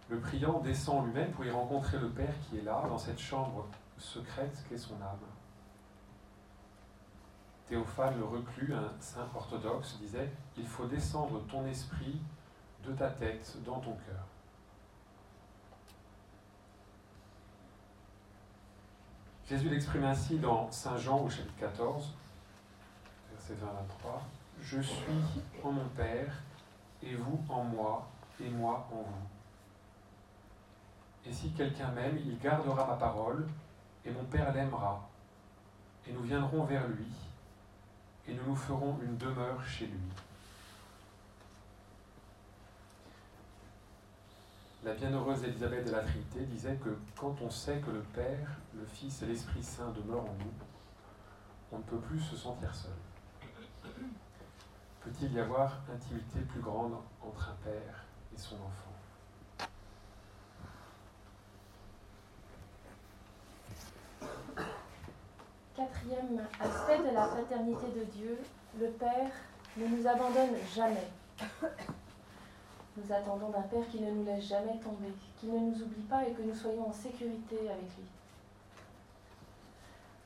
Le 0.09 0.19
priant 0.19 0.59
descend 0.59 1.05
lui-même 1.05 1.31
pour 1.31 1.43
y 1.43 1.51
rencontrer 1.51 1.99
le 1.99 2.09
Père 2.09 2.33
qui 2.41 2.59
est 2.59 2.61
là, 2.61 2.85
dans 2.87 2.97
cette 2.97 3.19
chambre 3.19 3.67
secrète 3.97 4.63
qu'est 4.69 4.77
son 4.77 4.95
âme. 5.01 5.19
Théophane 7.67 8.17
le 8.17 8.23
reclus, 8.23 8.73
un 8.73 8.93
saint 9.01 9.27
orthodoxe, 9.35 9.97
disait 9.99 10.31
Il 10.57 10.65
faut 10.65 10.85
descendre 10.85 11.45
ton 11.47 11.65
esprit 11.65 12.21
de 12.85 12.93
ta 12.93 13.09
tête 13.09 13.57
dans 13.65 13.79
ton 13.79 13.93
cœur. 13.93 14.25
Jésus 19.49 19.69
l'exprime 19.69 20.03
ainsi 20.05 20.39
dans 20.39 20.71
Saint 20.71 20.97
Jean 20.97 21.19
au 21.19 21.29
chapitre 21.29 21.55
14, 21.59 22.13
verset 23.31 23.53
20 23.55 23.65
23. 23.65 24.21
Je 24.61 24.81
suis 24.81 25.43
en 25.63 25.71
mon 25.71 25.87
Père, 25.89 26.33
et 27.03 27.15
vous 27.15 27.39
en 27.49 27.63
moi, 27.63 28.09
et 28.41 28.49
moi 28.49 28.87
en 28.91 29.03
vous. 29.03 29.36
Et 31.27 31.33
si 31.33 31.49
quelqu'un 31.51 31.91
m'aime, 31.91 32.17
il 32.25 32.39
gardera 32.39 32.87
ma 32.87 32.95
parole, 32.95 33.47
et 34.05 34.11
mon 34.11 34.23
Père 34.25 34.53
l'aimera, 34.53 35.09
et 36.07 36.13
nous 36.13 36.21
viendrons 36.21 36.63
vers 36.63 36.87
lui, 36.87 37.11
et 38.27 38.33
nous 38.33 38.45
nous 38.47 38.55
ferons 38.55 38.97
une 39.03 39.17
demeure 39.17 39.61
chez 39.65 39.87
lui. 39.87 39.99
La 44.85 44.93
bienheureuse 44.93 45.43
Élisabeth 45.43 45.85
de 45.85 45.91
la 45.91 46.03
Trinité 46.03 46.45
disait 46.45 46.77
que 46.77 46.97
quand 47.19 47.35
on 47.41 47.49
sait 47.49 47.79
que 47.79 47.91
le 47.91 48.01
Père, 48.01 48.49
le 48.73 48.85
Fils 48.85 49.21
et 49.21 49.25
l'Esprit 49.25 49.63
Saint 49.63 49.89
demeurent 49.89 50.29
en 50.29 50.35
nous, 50.39 50.53
on 51.73 51.79
ne 51.79 51.83
peut 51.83 51.97
plus 51.97 52.21
se 52.21 52.37
sentir 52.37 52.73
seul. 52.73 52.93
Peut-il 55.01 55.33
y 55.33 55.39
avoir 55.41 55.81
intimité 55.93 56.39
plus 56.39 56.61
grande 56.61 56.93
entre 57.21 57.49
un 57.49 57.55
Père 57.65 58.05
et 58.33 58.37
son 58.37 58.55
enfant? 58.55 58.86
Quatrième 65.77 66.41
aspect 66.59 66.97
de 67.07 67.13
la 67.13 67.27
paternité 67.27 67.85
de 67.95 68.03
Dieu, 68.05 68.39
le 68.79 68.87
Père 68.87 69.29
ne 69.77 69.85
nous 69.85 70.07
abandonne 70.07 70.55
jamais. 70.73 71.07
Nous 72.97 73.13
attendons 73.13 73.49
d'un 73.49 73.61
Père 73.61 73.87
qui 73.91 74.01
ne 74.01 74.09
nous 74.09 74.25
laisse 74.25 74.45
jamais 74.45 74.79
tomber, 74.79 75.13
qui 75.39 75.45
ne 75.45 75.59
nous 75.59 75.83
oublie 75.83 76.01
pas 76.09 76.27
et 76.27 76.31
que 76.31 76.41
nous 76.41 76.55
soyons 76.55 76.89
en 76.89 76.91
sécurité 76.91 77.59
avec 77.69 77.95
lui. 77.95 78.07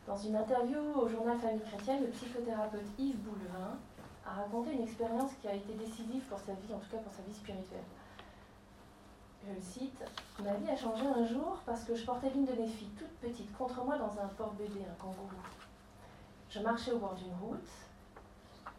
Dans 0.07 0.15
une 0.15 0.37
interview 0.37 0.79
au 0.95 1.09
journal 1.09 1.37
Famille 1.37 1.59
Chrétienne, 1.59 2.03
le 2.03 2.11
psychothérapeute 2.11 2.87
Yves 2.97 3.17
Boulevin 3.17 3.77
a 4.25 4.29
raconté 4.43 4.71
une 4.71 4.83
expérience 4.83 5.31
qui 5.41 5.49
a 5.49 5.53
été 5.53 5.73
décisive 5.73 6.23
pour 6.29 6.39
sa 6.39 6.53
vie, 6.53 6.73
en 6.73 6.79
tout 6.79 6.91
cas 6.91 7.03
pour 7.03 7.11
sa 7.11 7.23
vie 7.23 7.35
spirituelle. 7.35 7.83
Je 9.43 9.53
le 9.53 9.61
cite 9.61 10.03
Ma 10.43 10.53
vie 10.53 10.69
a 10.69 10.75
changé 10.75 11.05
un 11.05 11.25
jour 11.25 11.59
parce 11.65 11.83
que 11.83 11.95
je 11.95 12.05
portais 12.05 12.29
l'une 12.29 12.45
de 12.45 12.53
mes 12.53 12.67
filles, 12.67 12.91
toute 12.97 13.15
petite, 13.19 13.55
contre 13.57 13.83
moi 13.83 13.97
dans 13.97 14.19
un 14.19 14.27
port 14.37 14.53
bébé, 14.53 14.81
un 14.89 15.01
kangourou. 15.01 15.29
Je 16.49 16.59
marchais 16.59 16.91
au 16.91 16.99
bord 16.99 17.15
d'une 17.15 17.33
route 17.41 17.69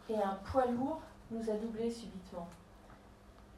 et 0.09 0.15
un 0.15 0.35
poids 0.45 0.67
lourd 0.67 1.01
nous 1.31 1.49
a 1.49 1.53
doublés 1.53 1.89
subitement. 1.89 2.47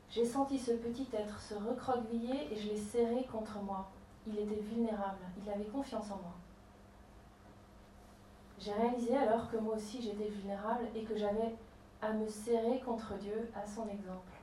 J'ai 0.09 0.25
senti 0.25 0.57
ce 0.57 0.71
petit 0.71 1.07
être 1.13 1.39
se 1.39 1.55
recroqueviller 1.55 2.51
et 2.51 2.55
je 2.55 2.69
l'ai 2.69 2.77
serré 2.77 3.27
contre 3.31 3.59
moi. 3.59 3.89
Il 4.27 4.39
était 4.39 4.61
vulnérable, 4.61 5.19
il 5.43 5.51
avait 5.51 5.65
confiance 5.65 6.05
en 6.05 6.17
moi. 6.17 6.33
J'ai 8.57 8.71
réalisé 8.71 9.15
alors 9.17 9.51
que 9.51 9.57
moi 9.57 9.75
aussi 9.75 10.01
j'étais 10.01 10.29
vulnérable 10.29 10.85
et 10.95 11.03
que 11.03 11.17
j'avais 11.17 11.55
à 12.01 12.13
me 12.13 12.27
serrer 12.27 12.79
contre 12.79 13.15
Dieu 13.15 13.51
à 13.53 13.67
son 13.67 13.87
exemple. 13.89 14.34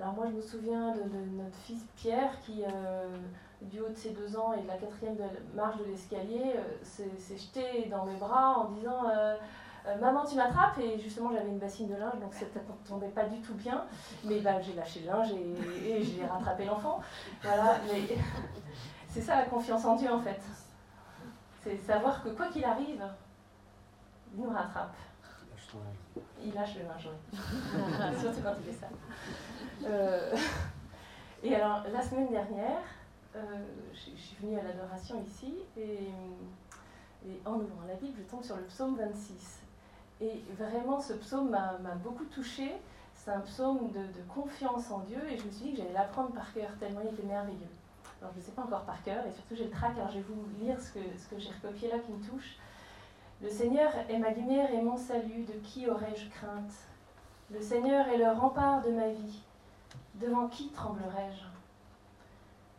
Alors 0.00 0.14
moi 0.14 0.26
je 0.28 0.36
me 0.36 0.40
souviens 0.40 0.92
de, 0.92 1.02
notre 1.42 1.56
fils 1.56 1.82
Pierre 1.96 2.30
qui, 2.44 2.62
euh, 2.62 3.16
du 3.62 3.80
haut 3.80 3.88
de 3.88 3.96
ses 3.96 4.10
deux 4.10 4.36
ans 4.36 4.52
et 4.52 4.62
de 4.62 4.68
la 4.68 4.76
quatrième 4.76 5.16
marche 5.54 5.78
de 5.78 5.84
l'escalier, 5.84 6.54
euh, 6.56 7.04
s'est 7.18 7.36
jeté 7.36 7.88
dans 7.90 8.04
mes 8.04 8.14
bras 8.14 8.58
en 8.58 8.70
disant 8.70 9.08
euh, 9.08 9.34
maman, 10.00 10.24
tu 10.24 10.36
m'attrapes? 10.36 10.78
Et 10.78 10.98
justement, 11.00 11.32
j'avais 11.32 11.48
une 11.48 11.58
bassine 11.58 11.88
de 11.88 11.96
linge, 11.96 12.20
donc 12.20 12.32
ça 12.34 12.44
ne 12.44 12.88
tombait 12.88 13.08
pas 13.08 13.24
du 13.24 13.40
tout 13.40 13.54
bien. 13.54 13.84
Mais 14.24 14.40
bah, 14.40 14.60
j'ai 14.60 14.74
lâché 14.74 15.00
le 15.00 15.06
linge 15.06 15.32
et, 15.32 16.02
j'ai 16.02 16.24
rattrapé 16.24 16.64
l'enfant. 16.64 17.00
Voilà, 17.42 17.78
mais 17.92 18.02
c'est 19.08 19.22
ça 19.22 19.36
la 19.36 19.44
confiance 19.44 19.84
en 19.84 19.96
Dieu 19.96 20.12
en 20.12 20.20
fait. 20.20 20.40
C'est 21.62 21.76
savoir 21.76 22.22
que 22.22 22.28
quoi 22.28 22.46
qu'il 22.48 22.64
arrive, 22.64 23.02
il 24.36 24.42
nous 24.42 24.50
rattrape. 24.50 24.94
Il 26.42 26.54
lâche 26.54 26.76
le 26.76 26.82
linge, 26.84 27.08
oui. 27.32 28.20
Surtout 28.20 28.40
quand 28.42 28.54
il 28.58 28.72
fait 28.72 28.78
ça. 28.78 28.88
Euh, 29.84 30.34
et 31.42 31.54
alors, 31.54 31.82
la 31.92 32.02
semaine 32.02 32.30
dernière, 32.30 32.82
euh, 33.36 33.40
je 33.92 34.16
suis 34.16 34.36
venue 34.40 34.58
à 34.58 34.62
l'adoration 34.62 35.22
ici 35.22 35.54
et, 35.76 36.10
en 37.44 37.54
ouvrant 37.54 37.86
la 37.86 37.94
Bible, 37.94 38.14
je 38.16 38.22
tombe 38.30 38.42
sur 38.42 38.56
le 38.56 38.62
psaume 38.62 38.96
26. 38.96 39.60
Et 40.20 40.42
vraiment, 40.56 41.00
ce 41.00 41.12
psaume 41.14 41.50
m'a 41.50 41.94
beaucoup 42.02 42.24
touchée. 42.24 42.72
C'est 43.14 43.32
un 43.32 43.40
psaume 43.40 43.90
de, 43.92 44.22
confiance 44.32 44.90
en 44.90 45.00
Dieu 45.00 45.20
et 45.28 45.36
je 45.36 45.44
me 45.44 45.50
suis 45.50 45.64
dit 45.66 45.70
que 45.72 45.78
j'allais 45.78 45.92
l'apprendre 45.92 46.30
par 46.30 46.52
cœur, 46.54 46.70
tellement 46.78 47.00
il 47.02 47.12
était 47.12 47.24
merveilleux. 47.24 47.58
Alors 48.20 48.32
je 48.32 48.38
ne 48.38 48.44
sais 48.44 48.52
pas 48.52 48.62
encore 48.62 48.82
par 48.82 49.02
cœur 49.02 49.24
et 49.26 49.32
surtout 49.32 49.54
j'ai 49.54 49.64
le 49.64 49.70
trac, 49.70 49.96
alors 49.96 50.08
je 50.08 50.16
vais 50.16 50.24
vous 50.28 50.44
lire 50.60 50.80
ce 50.80 50.92
que 50.92 51.38
j'ai 51.38 51.50
recopié 51.50 51.90
là 51.90 51.98
qui 51.98 52.12
me 52.12 52.24
touche. 52.24 52.56
Le 53.40 53.48
Seigneur 53.48 53.92
est 54.08 54.18
ma 54.18 54.30
lumière 54.30 54.72
et 54.72 54.82
mon 54.82 54.96
salut, 54.96 55.44
de 55.44 55.52
qui 55.60 55.88
aurais-je 55.88 56.28
crainte? 56.28 56.72
Le 57.52 57.60
Seigneur 57.60 58.08
est 58.08 58.18
le 58.18 58.32
rempart 58.32 58.82
de 58.82 58.90
ma 58.90 59.08
vie, 59.10 59.42
devant 60.16 60.48
qui 60.48 60.70
tremblerais-je 60.70 61.44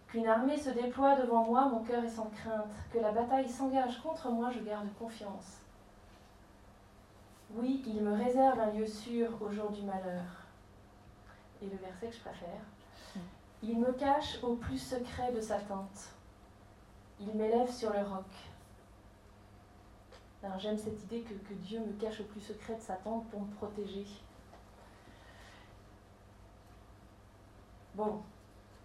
Qu'une 0.09 0.27
armée 0.27 0.57
se 0.57 0.69
déploie 0.71 1.15
devant 1.15 1.45
moi, 1.45 1.69
mon 1.69 1.79
cœur 1.83 2.03
est 2.03 2.09
sans 2.09 2.29
crainte, 2.31 2.73
que 2.91 2.99
la 2.99 3.13
bataille 3.13 3.47
s'engage 3.47 4.01
contre 4.01 4.29
moi, 4.31 4.49
je 4.51 4.59
garde 4.59 4.87
confiance. 4.99 5.61
Oui, 7.51 7.81
il 7.87 8.01
me 8.01 8.13
réserve 8.13 8.59
un 8.59 8.71
lieu 8.71 8.85
sûr 8.85 9.29
au 9.41 9.49
jour 9.51 9.71
du 9.71 9.83
malheur. 9.83 10.25
Et 11.61 11.67
le 11.67 11.77
verset 11.77 12.07
que 12.07 12.15
je 12.15 12.19
préfère. 12.19 12.61
Il 13.63 13.79
me 13.79 13.93
cache 13.93 14.43
au 14.43 14.55
plus 14.55 14.77
secret 14.77 15.31
de 15.31 15.39
sa 15.39 15.59
tente. 15.59 16.09
Il 17.21 17.33
m'élève 17.35 17.71
sur 17.71 17.93
le 17.93 17.99
roc. 17.99 18.25
J'aime 20.57 20.77
cette 20.77 21.01
idée 21.03 21.21
que, 21.21 21.53
Dieu 21.53 21.79
me 21.79 21.93
cache 21.93 22.21
au 22.21 22.23
plus 22.23 22.41
secret 22.41 22.75
de 22.75 22.81
sa 22.81 22.95
tente 22.95 23.29
pour 23.29 23.41
me 23.41 23.53
protéger. 23.55 24.05
Bon, 27.95 28.21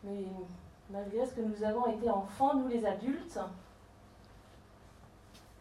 mais 0.03 0.25
malgré 0.91 1.25
ce 1.27 1.35
que 1.35 1.41
nous 1.41 1.63
avons 1.65 1.87
été 1.87 2.11
enfants, 2.11 2.55
nous 2.55 2.69
les 2.69 2.85
adultes, 2.85 3.39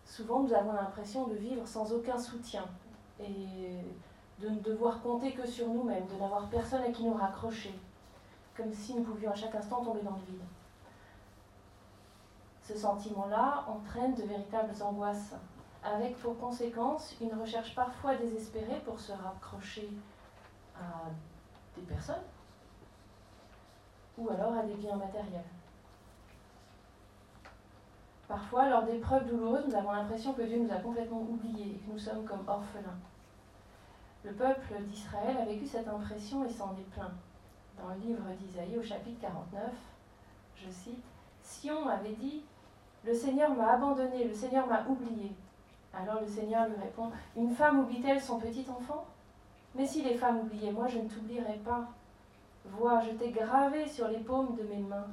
souvent 0.05 0.41
nous 0.41 0.53
avons 0.53 0.73
l'impression 0.73 1.27
de 1.27 1.35
vivre 1.35 1.67
sans 1.67 1.91
aucun 1.93 2.17
soutien 2.17 2.65
et 3.19 3.77
de 4.39 4.49
ne 4.49 4.59
devoir 4.59 5.01
compter 5.01 5.33
que 5.33 5.45
sur 5.47 5.67
nous-mêmes, 5.67 6.07
de 6.07 6.15
n'avoir 6.15 6.49
personne 6.49 6.83
à 6.83 6.91
qui 6.91 7.03
nous 7.03 7.13
raccrocher, 7.13 7.73
comme 8.57 8.73
si 8.73 8.95
nous 8.95 9.03
pouvions 9.03 9.31
à 9.31 9.35
chaque 9.35 9.55
instant 9.55 9.83
tomber 9.83 10.01
dans 10.01 10.15
le 10.15 10.25
vide. 10.25 10.41
Ce 12.63 12.77
sentiment-là 12.77 13.65
entraîne 13.67 14.15
de 14.15 14.23
véritables 14.23 14.73
angoisses, 14.81 15.35
avec 15.83 16.17
pour 16.19 16.39
conséquence 16.39 17.15
une 17.19 17.33
recherche 17.33 17.75
parfois 17.75 18.15
désespérée 18.15 18.79
pour 18.85 18.99
se 18.99 19.11
raccrocher 19.11 19.89
à 20.75 21.09
des 21.75 21.83
personnes, 21.83 22.23
ou 24.17 24.29
alors 24.29 24.53
à 24.53 24.63
des 24.63 24.75
biens 24.75 24.95
matériels. 24.95 25.43
Parfois, 28.27 28.69
lors 28.69 28.83
d'épreuves 28.83 29.27
douloureuses, 29.27 29.67
nous 29.67 29.75
avons 29.75 29.91
l'impression 29.91 30.33
que 30.33 30.41
Dieu 30.41 30.57
nous 30.57 30.71
a 30.71 30.77
complètement 30.77 31.21
oubliés 31.21 31.75
et 31.75 31.79
que 31.79 31.91
nous 31.91 31.99
sommes 31.99 32.25
comme 32.25 32.43
orphelins. 32.47 32.97
Le 34.23 34.31
peuple 34.31 34.81
d'Israël 34.87 35.37
a 35.37 35.45
vécu 35.45 35.67
cette 35.67 35.87
impression 35.87 36.45
et 36.45 36.49
s'en 36.49 36.71
est 36.71 36.89
plaint. 36.95 37.11
Dans 37.77 37.89
le 37.89 37.99
livre 37.99 38.23
d'Isaïe, 38.39 38.77
au 38.77 38.83
chapitre 38.83 39.19
49, 39.21 39.61
je 40.55 40.69
cite 40.69 41.03
Sion 41.41 41.89
avait 41.89 42.13
dit 42.13 42.43
Le 43.03 43.13
Seigneur 43.13 43.53
m'a 43.53 43.73
abandonné, 43.73 44.23
le 44.23 44.33
Seigneur 44.33 44.65
m'a 44.65 44.85
oublié. 44.87 45.31
Alors 45.93 46.21
le 46.21 46.27
Seigneur 46.27 46.67
lui 46.67 46.75
répond 46.75 47.11
Une 47.35 47.53
femme 47.53 47.79
oublie-t-elle 47.81 48.21
son 48.21 48.39
petit 48.39 48.65
enfant? 48.69 49.05
Mais 49.75 49.85
si 49.85 50.03
les 50.03 50.15
femmes 50.15 50.39
oubliaient, 50.39 50.71
moi 50.71 50.87
je 50.87 50.99
ne 50.99 51.07
t'oublierai 51.07 51.57
pas. 51.65 51.87
Vois, 52.65 53.01
je 53.01 53.11
t'ai 53.11 53.31
gravé 53.31 53.87
sur 53.87 54.07
les 54.07 54.19
paumes 54.19 54.55
de 54.55 54.63
mes 54.63 54.81
mains. 54.81 55.07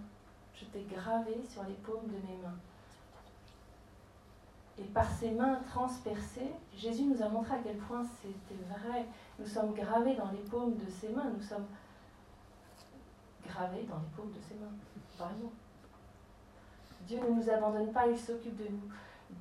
Je 0.55 0.65
t'ai 0.67 0.83
gravé 0.83 1.41
sur 1.49 1.63
les 1.65 1.75
paumes 1.75 2.07
de 2.07 2.27
mes 2.27 2.37
mains. 2.43 2.59
Et 4.79 4.85
par 4.85 5.11
ses 5.11 5.33
mains 5.33 5.61
transpercées, 5.67 6.53
Jésus 6.75 7.05
nous 7.05 7.23
a 7.23 7.29
montré 7.29 7.55
à 7.55 7.59
quel 7.59 7.77
point 7.77 8.03
c'était 8.23 8.63
vrai. 8.69 9.05
Nous 9.39 9.47
sommes 9.47 9.75
gravés 9.75 10.15
dans 10.15 10.31
les 10.31 10.49
paumes 10.51 10.77
de 10.77 10.91
ses 10.91 11.09
mains. 11.11 11.31
Nous 11.37 11.43
sommes 11.43 11.67
gravés 13.47 13.83
dans 13.83 13.99
les 13.99 14.17
paumes 14.17 14.33
de 14.33 14.41
ses 14.41 14.55
mains. 14.55 14.73
Vraiment. 15.19 15.53
Dieu 17.07 17.19
ne 17.21 17.35
nous 17.35 17.51
abandonne 17.51 17.93
pas, 17.93 18.07
il 18.07 18.19
s'occupe 18.19 18.57
de 18.57 18.69
nous. 18.69 18.91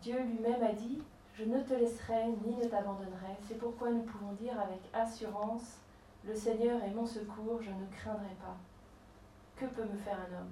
Dieu 0.02 0.20
lui-même 0.20 0.64
a 0.64 0.74
dit, 0.74 1.00
je 1.40 1.46
ne 1.46 1.62
te 1.62 1.74
laisserai 1.74 2.28
ni 2.46 2.56
ne 2.58 2.66
t'abandonnerai. 2.66 3.38
C'est 3.48 3.58
pourquoi 3.58 3.92
nous 3.92 4.04
pouvons 4.04 4.34
dire 4.34 4.60
avec 4.60 4.82
assurance, 4.94 5.78
le 6.26 6.36
Seigneur 6.36 6.84
est 6.84 6.92
mon 6.92 7.06
secours, 7.06 7.62
je 7.62 7.70
ne 7.70 7.86
craindrai 7.98 8.36
pas. 8.42 8.58
Que 9.56 9.66
peut 9.66 9.86
me 9.86 9.98
faire 9.98 10.18
un 10.18 10.38
homme? 10.38 10.52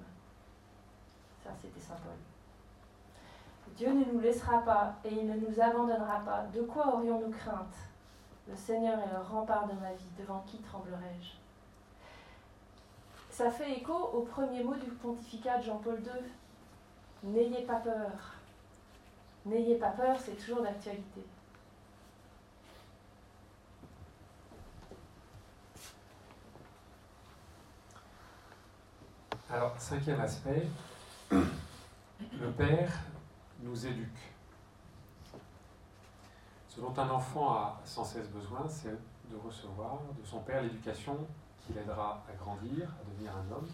Ça, 1.43 1.49
c'était 1.61 1.79
Saint 1.79 1.95
Paul. 1.95 2.13
Dieu 3.75 3.91
ne 3.91 4.05
nous 4.05 4.19
laissera 4.21 4.59
pas 4.59 4.95
et 5.03 5.13
il 5.13 5.27
ne 5.27 5.35
nous 5.35 5.59
abandonnera 5.59 6.21
pas. 6.21 6.43
De 6.53 6.61
quoi 6.61 6.95
aurions-nous 6.95 7.31
crainte? 7.31 7.75
Le 8.47 8.55
Seigneur 8.55 8.97
est 8.97 9.11
le 9.11 9.19
rempart 9.19 9.67
de 9.67 9.73
ma 9.73 9.91
vie. 9.91 10.09
Devant 10.17 10.43
qui 10.47 10.57
tremblerai-je? 10.59 11.35
Ça 13.29 13.51
fait 13.51 13.73
écho 13.73 13.93
au 13.93 14.21
premier 14.21 14.63
mot 14.63 14.75
du 14.75 14.89
pontificat 14.89 15.57
de 15.57 15.63
Jean-Paul 15.63 15.99
II. 15.99 17.29
N'ayez 17.29 17.65
pas 17.65 17.81
peur. 17.81 18.36
N'ayez 19.47 19.75
pas 19.75 19.91
peur, 19.91 20.17
c'est 20.19 20.35
toujours 20.35 20.61
d'actualité. 20.61 21.21
Alors, 29.49 29.79
cinquième 29.79 30.19
aspect, 30.19 30.67
le 31.31 32.51
Père 32.57 32.91
nous 33.61 33.87
éduque. 33.87 34.33
Ce 36.67 36.81
dont 36.81 36.93
un 36.97 37.09
enfant 37.09 37.53
a 37.53 37.81
sans 37.85 38.03
cesse 38.03 38.27
besoin, 38.27 38.67
c'est 38.67 38.91
de 39.31 39.37
recevoir 39.45 39.99
de 40.19 40.25
son 40.25 40.41
Père 40.41 40.61
l'éducation 40.61 41.17
qui 41.59 41.71
l'aidera 41.71 42.21
à 42.29 42.33
grandir, 42.33 42.89
à 42.99 43.09
devenir 43.09 43.31
un 43.31 43.55
homme, 43.55 43.69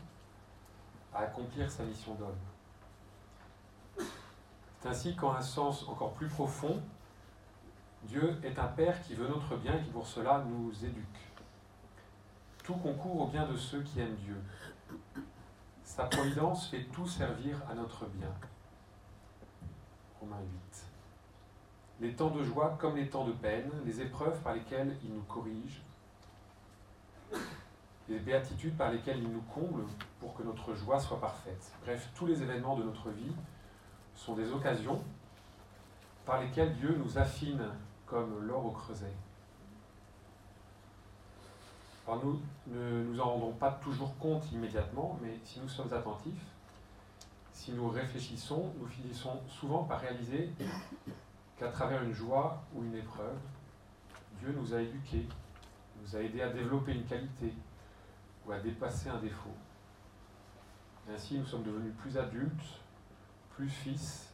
à 1.11 1.21
accomplir 1.21 1.71
sa 1.71 1.83
mission 1.83 2.13
d'homme. 2.13 2.52
C'est 4.83 4.89
ainsi 4.89 5.15
qu'en 5.15 5.31
un 5.31 5.41
sens 5.41 5.87
encore 5.87 6.11
plus 6.11 6.27
profond, 6.27 6.81
Dieu 8.03 8.37
est 8.43 8.59
un 8.59 8.67
Père 8.67 9.01
qui 9.01 9.13
veut 9.13 9.29
notre 9.29 9.55
bien 9.55 9.77
et 9.77 9.81
qui 9.81 9.89
pour 9.91 10.05
cela 10.05 10.43
nous 10.45 10.73
éduque. 10.83 11.31
Tout 12.65 12.73
concourt 12.73 13.21
au 13.21 13.27
bien 13.27 13.47
de 13.47 13.55
ceux 13.55 13.81
qui 13.81 14.01
aiment 14.01 14.17
Dieu. 14.17 14.35
Sa 15.85 16.03
providence 16.03 16.67
fait 16.67 16.83
tout 16.91 17.07
servir 17.07 17.61
à 17.71 17.75
notre 17.75 18.07
bien. 18.07 18.27
Romains 20.19 20.41
8. 20.41 20.85
Les 22.01 22.13
temps 22.13 22.31
de 22.31 22.43
joie 22.43 22.75
comme 22.77 22.97
les 22.97 23.07
temps 23.07 23.25
de 23.25 23.31
peine, 23.31 23.71
les 23.85 24.01
épreuves 24.01 24.41
par 24.41 24.53
lesquelles 24.53 24.97
il 25.05 25.13
nous 25.13 25.23
corrige, 25.23 25.81
les 28.09 28.19
béatitudes 28.19 28.75
par 28.75 28.91
lesquelles 28.91 29.19
il 29.19 29.29
nous 29.29 29.43
comble 29.43 29.85
pour 30.19 30.33
que 30.33 30.43
notre 30.43 30.73
joie 30.73 30.99
soit 30.99 31.21
parfaite. 31.21 31.71
Bref, 31.85 32.09
tous 32.15 32.25
les 32.25 32.43
événements 32.43 32.75
de 32.75 32.83
notre 32.83 33.11
vie 33.11 33.31
sont 34.15 34.35
des 34.35 34.51
occasions 34.51 35.01
par 36.25 36.41
lesquelles 36.41 36.75
Dieu 36.75 36.95
nous 37.03 37.17
affine 37.17 37.63
comme 38.05 38.45
l'or 38.45 38.65
au 38.65 38.71
creuset. 38.71 39.13
Alors 42.05 42.23
nous 42.23 42.41
ne 42.67 43.03
nous 43.03 43.19
en 43.19 43.31
rendons 43.31 43.53
pas 43.53 43.71
toujours 43.71 44.17
compte 44.17 44.51
immédiatement, 44.51 45.17
mais 45.21 45.39
si 45.45 45.59
nous 45.59 45.69
sommes 45.69 45.93
attentifs, 45.93 46.45
si 47.53 47.71
nous 47.71 47.87
réfléchissons, 47.89 48.73
nous 48.79 48.87
finissons 48.87 49.39
souvent 49.47 49.83
par 49.83 50.01
réaliser 50.01 50.49
qu'à 51.57 51.69
travers 51.69 52.03
une 52.03 52.11
joie 52.11 52.61
ou 52.73 52.83
une 52.83 52.95
épreuve, 52.95 53.37
Dieu 54.39 54.53
nous 54.57 54.73
a 54.73 54.81
éduqués, 54.81 55.25
nous 56.01 56.15
a 56.15 56.19
aidés 56.19 56.41
à 56.41 56.49
développer 56.49 56.93
une 56.93 57.05
qualité 57.05 57.53
ou 58.45 58.51
à 58.51 58.59
dépasser 58.59 59.09
un 59.09 59.19
défaut. 59.19 59.55
ainsi, 61.09 61.37
nous 61.37 61.45
sommes 61.45 61.63
devenus 61.63 61.93
plus 61.97 62.17
adultes, 62.17 62.82
plus 63.55 63.69
fils 63.69 64.29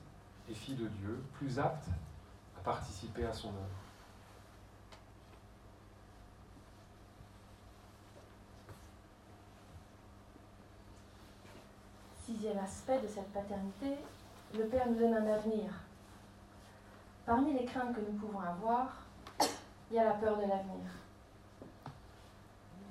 et 0.49 0.53
filles 0.53 0.75
de 0.75 0.87
Dieu, 0.87 1.23
plus 1.33 1.59
aptes 1.59 1.89
à 2.57 2.61
participer 2.61 3.25
à 3.25 3.33
son 3.33 3.49
œuvre. 3.49 3.79
sixième 12.29 12.59
aspect 12.59 13.01
de 13.01 13.07
cette 13.07 13.33
paternité, 13.33 13.95
le 14.55 14.65
Père 14.65 14.87
nous 14.87 14.99
donne 14.99 15.15
un 15.15 15.33
avenir. 15.33 15.71
Parmi 17.25 17.53
les 17.53 17.65
craintes 17.65 17.95
que 17.95 18.01
nous 18.01 18.17
pouvons 18.17 18.39
avoir, 18.39 19.01
il 19.89 19.95
y 19.95 19.99
a 19.99 20.03
la 20.03 20.11
peur 20.11 20.37
de 20.37 20.41
l'avenir. 20.41 20.85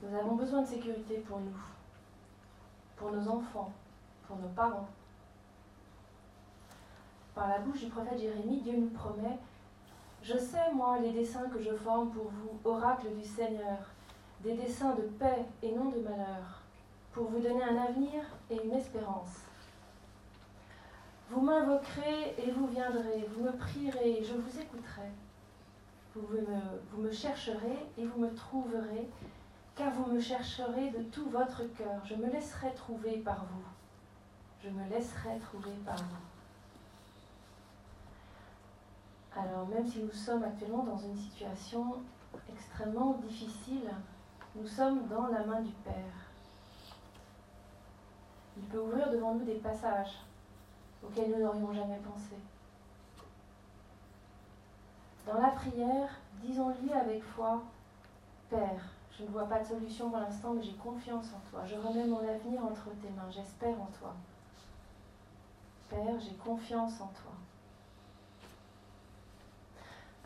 Nous 0.02 0.16
avons 0.16 0.34
besoin 0.34 0.62
de 0.62 0.66
sécurité 0.66 1.18
pour 1.18 1.38
nous, 1.38 1.56
pour 2.96 3.12
nos 3.12 3.28
enfants, 3.28 3.72
pour 4.26 4.36
nos 4.38 4.48
parents. 4.48 4.88
Par 7.38 7.46
la 7.46 7.61
bouche 7.61 7.85
du 7.85 7.87
prophète 7.87 8.18
Jérémie, 8.18 8.61
Dieu 8.62 8.77
nous 8.77 8.90
promet 8.90 9.38
Je 10.24 10.37
sais, 10.37 10.72
moi, 10.74 10.98
les 10.98 11.12
desseins 11.12 11.48
que 11.48 11.61
je 11.62 11.70
forme 11.70 12.11
pour 12.11 12.24
vous, 12.24 12.59
oracle 12.64 13.14
du 13.16 13.24
Seigneur, 13.24 13.79
des 14.42 14.55
desseins 14.55 14.96
de 14.96 15.03
paix 15.03 15.46
et 15.62 15.70
non 15.70 15.85
de 15.85 16.01
malheur, 16.01 16.62
pour 17.12 17.29
vous 17.29 17.38
donner 17.38 17.62
un 17.62 17.77
avenir 17.77 18.24
et 18.51 18.61
une 18.64 18.72
espérance. 18.72 19.37
Vous 21.31 21.40
m'invoquerez 21.40 22.35
et 22.38 22.51
vous 22.51 22.66
viendrez, 22.66 23.29
vous 23.33 23.44
me 23.44 23.53
prierez 23.53 24.18
et 24.18 24.24
je 24.24 24.35
vous 24.35 24.59
écouterai. 24.61 25.09
Vous 26.16 26.27
me, 26.38 26.61
vous 26.90 27.03
me 27.03 27.12
chercherez 27.12 27.87
et 27.96 28.05
vous 28.05 28.20
me 28.20 28.35
trouverez, 28.35 29.09
car 29.77 29.92
vous 29.92 30.12
me 30.12 30.18
chercherez 30.18 30.90
de 30.90 31.05
tout 31.05 31.31
votre 31.31 31.62
cœur. 31.74 32.05
Je 32.05 32.16
me 32.16 32.29
laisserai 32.33 32.74
trouver 32.74 33.18
par 33.18 33.44
vous. 33.44 33.64
Je 34.61 34.70
me 34.70 34.88
laisserai 34.90 35.38
trouver 35.38 35.77
par 35.87 35.98
vous. 35.98 36.27
Alors 39.38 39.68
même 39.68 39.87
si 39.87 40.01
nous 40.01 40.12
sommes 40.12 40.42
actuellement 40.42 40.83
dans 40.83 40.98
une 40.98 41.16
situation 41.16 41.94
extrêmement 42.53 43.12
difficile, 43.24 43.88
nous 44.57 44.66
sommes 44.66 45.07
dans 45.07 45.29
la 45.29 45.44
main 45.44 45.61
du 45.61 45.70
Père. 45.85 45.94
Il 48.57 48.64
peut 48.64 48.81
ouvrir 48.81 49.11
devant 49.12 49.35
nous 49.35 49.44
des 49.44 49.55
passages 49.55 50.18
auxquels 51.05 51.31
nous 51.31 51.38
n'aurions 51.38 51.72
jamais 51.72 51.98
pensé. 51.98 52.35
Dans 55.24 55.40
la 55.40 55.51
prière, 55.51 56.09
disons-lui 56.42 56.92
avec 56.92 57.22
foi, 57.22 57.62
Père, 58.51 58.90
je 59.16 59.22
ne 59.22 59.29
vois 59.29 59.46
pas 59.46 59.61
de 59.61 59.66
solution 59.66 60.11
pour 60.11 60.18
l'instant, 60.18 60.55
mais 60.55 60.62
j'ai 60.62 60.74
confiance 60.74 61.27
en 61.27 61.51
toi. 61.51 61.64
Je 61.64 61.77
remets 61.77 62.07
mon 62.07 62.27
avenir 62.27 62.64
entre 62.64 62.90
tes 63.01 63.11
mains, 63.11 63.31
j'espère 63.31 63.81
en 63.81 63.88
toi. 63.98 64.14
Père, 65.90 66.18
j'ai 66.18 66.35
confiance 66.35 67.01
en 67.01 67.09
toi. 67.09 67.38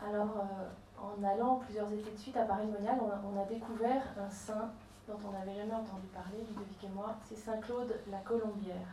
Alors, 0.05 0.35
euh, 0.37 0.69
en 1.01 1.23
allant 1.23 1.55
plusieurs 1.57 1.91
étés 1.93 2.11
de 2.11 2.17
suite 2.17 2.35
à 2.35 2.43
Paris-Monial, 2.43 2.97
on, 2.99 3.39
a 3.39 3.45
découvert 3.45 4.03
un 4.19 4.29
saint 4.29 4.69
dont 5.07 5.17
on 5.25 5.31
n'avait 5.31 5.55
jamais 5.55 5.73
entendu 5.73 6.07
parler, 6.13 6.39
Ludovic 6.39 6.83
et 6.83 6.89
moi, 6.89 7.15
c'est 7.23 7.37
Saint 7.37 7.57
Claude 7.57 7.95
la 8.11 8.19
Colombière. 8.19 8.87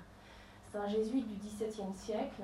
C'est 0.70 0.79
un 0.79 0.87
jésuite 0.87 1.27
du 1.27 1.35
XVIIe 1.37 1.94
siècle 1.94 2.42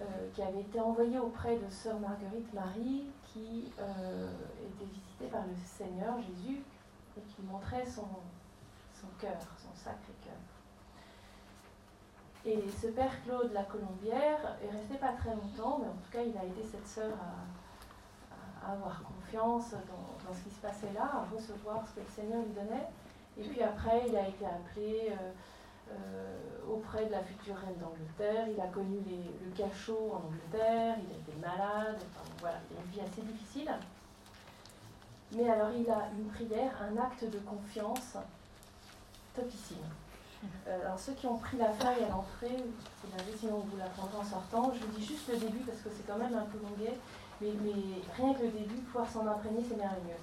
euh, 0.00 0.04
qui 0.34 0.42
avait 0.42 0.62
été 0.62 0.80
envoyé 0.80 1.18
auprès 1.20 1.58
de 1.58 1.70
sœur 1.70 2.00
Marguerite 2.00 2.52
Marie, 2.52 3.06
qui 3.32 3.72
euh, 3.78 4.32
était 4.66 4.90
visitée 4.90 5.26
par 5.26 5.42
le 5.42 5.54
Seigneur 5.64 6.16
Jésus 6.20 6.62
et 7.16 7.20
qui 7.20 7.42
montrait 7.42 7.86
son 7.86 8.06
cœur, 9.20 9.38
son 9.58 9.74
sacré 9.74 10.12
cœur. 10.24 10.59
Et 12.46 12.58
ce 12.80 12.86
père 12.86 13.12
Claude 13.24 13.52
la 13.52 13.64
Colombière 13.64 14.56
est 14.64 14.70
resté 14.70 14.94
pas 14.98 15.12
très 15.12 15.30
longtemps, 15.30 15.80
mais 15.82 15.88
en 15.88 15.92
tout 15.92 16.10
cas, 16.10 16.22
il 16.22 16.36
a 16.38 16.44
aidé 16.44 16.62
cette 16.62 16.86
sœur 16.86 17.12
à, 17.20 18.72
avoir 18.72 19.02
confiance 19.02 19.72
dans, 19.72 20.34
ce 20.34 20.44
qui 20.44 20.54
se 20.54 20.60
passait 20.60 20.92
là, 20.94 21.10
à 21.12 21.34
recevoir 21.34 21.82
ce 21.88 21.94
que 21.94 22.00
le 22.00 22.12
Seigneur 22.14 22.42
lui 22.42 22.52
donnait. 22.52 22.86
Et 23.38 23.42
puis 23.42 23.62
après, 23.62 24.04
il 24.06 24.16
a 24.16 24.28
été 24.28 24.44
appelé 24.46 25.10
euh, 25.10 25.32
euh, 25.90 26.38
auprès 26.68 27.06
de 27.06 27.10
la 27.10 27.22
future 27.22 27.56
reine 27.56 27.76
d'Angleterre. 27.78 28.46
Il 28.48 28.60
a 28.60 28.68
connu 28.68 28.98
le 29.06 29.50
cachot 29.56 30.12
en 30.12 30.26
Angleterre, 30.26 30.96
il 30.98 31.14
a 31.14 31.18
été 31.18 31.32
malade, 31.40 32.00
voilà, 32.38 32.58
il 32.70 32.76
a 32.76 32.80
une 32.80 32.90
vie 32.90 33.00
assez 33.00 33.22
difficile. 33.22 33.70
Mais 35.32 35.48
alors, 35.48 35.70
il 35.72 35.88
a 35.90 36.08
une 36.18 36.26
prière, 36.26 36.72
un 36.82 36.96
acte 36.96 37.24
de 37.24 37.38
confiance 37.38 38.16
topissime. 39.34 39.78
Euh, 40.42 40.80
alors 40.84 40.98
ceux 40.98 41.12
qui 41.12 41.26
ont 41.26 41.36
pris 41.36 41.56
la 41.58 41.70
feuille 41.70 42.04
à 42.04 42.08
l'entrée, 42.08 42.56
vous 43.04 43.38
sinon 43.38 43.58
vous 43.58 43.76
la 43.76 43.86
prendrez 43.86 44.18
en 44.18 44.24
sortant. 44.24 44.72
Je 44.72 44.84
vous 44.84 44.98
dis 44.98 45.04
juste 45.04 45.28
le 45.28 45.36
début 45.36 45.60
parce 45.60 45.80
que 45.80 45.90
c'est 45.90 46.06
quand 46.06 46.18
même 46.18 46.34
un 46.34 46.46
peu 46.46 46.58
longuet, 46.58 46.96
mais, 47.40 47.52
rien 48.16 48.34
que 48.34 48.42
le 48.42 48.50
début, 48.50 48.76
pouvoir 48.76 49.10
s'en 49.10 49.26
imprégner, 49.26 49.64
c'est 49.68 49.76
merveilleux. 49.76 50.16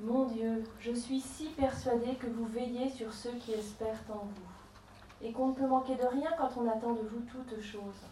Mon 0.00 0.26
Dieu, 0.26 0.64
je 0.80 0.92
suis 0.92 1.20
si 1.20 1.46
persuadée 1.46 2.14
que 2.14 2.26
vous 2.26 2.46
veillez 2.46 2.88
sur 2.88 3.12
ceux 3.12 3.32
qui 3.32 3.52
espèrent 3.52 4.02
en 4.10 4.24
vous, 4.24 5.26
et 5.26 5.32
qu'on 5.32 5.48
ne 5.48 5.54
peut 5.54 5.66
manquer 5.66 5.96
de 5.96 6.06
rien 6.06 6.30
quand 6.38 6.50
on 6.56 6.68
attend 6.68 6.92
de 6.92 7.00
vous 7.00 7.22
toutes 7.32 7.60
choses. 7.60 8.06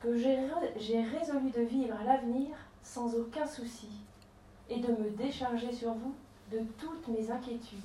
Que 0.00 0.16
j'ai 0.16 1.02
résolu 1.02 1.50
de 1.50 1.62
vivre 1.62 1.96
à 2.00 2.04
l'avenir 2.04 2.50
sans 2.84 3.12
aucun 3.16 3.46
souci, 3.46 3.88
et 4.68 4.78
de 4.78 4.92
me 4.92 5.10
décharger 5.10 5.72
sur 5.72 5.94
vous 5.94 6.14
de 6.52 6.60
toutes 6.78 7.08
mes 7.08 7.28
inquiétudes 7.28 7.80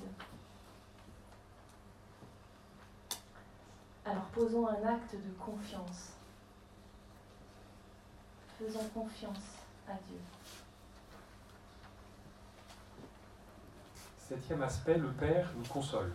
Alors 4.12 4.26
posons 4.26 4.68
un 4.68 4.86
acte 4.86 5.16
de 5.16 5.32
confiance. 5.40 6.10
Faisons 8.60 8.84
confiance 8.94 9.56
à 9.88 9.94
Dieu. 9.94 10.20
Septième 14.18 14.64
aspect, 14.64 14.98
le 14.98 15.08
Père 15.14 15.50
nous 15.56 15.64
console. 15.64 16.12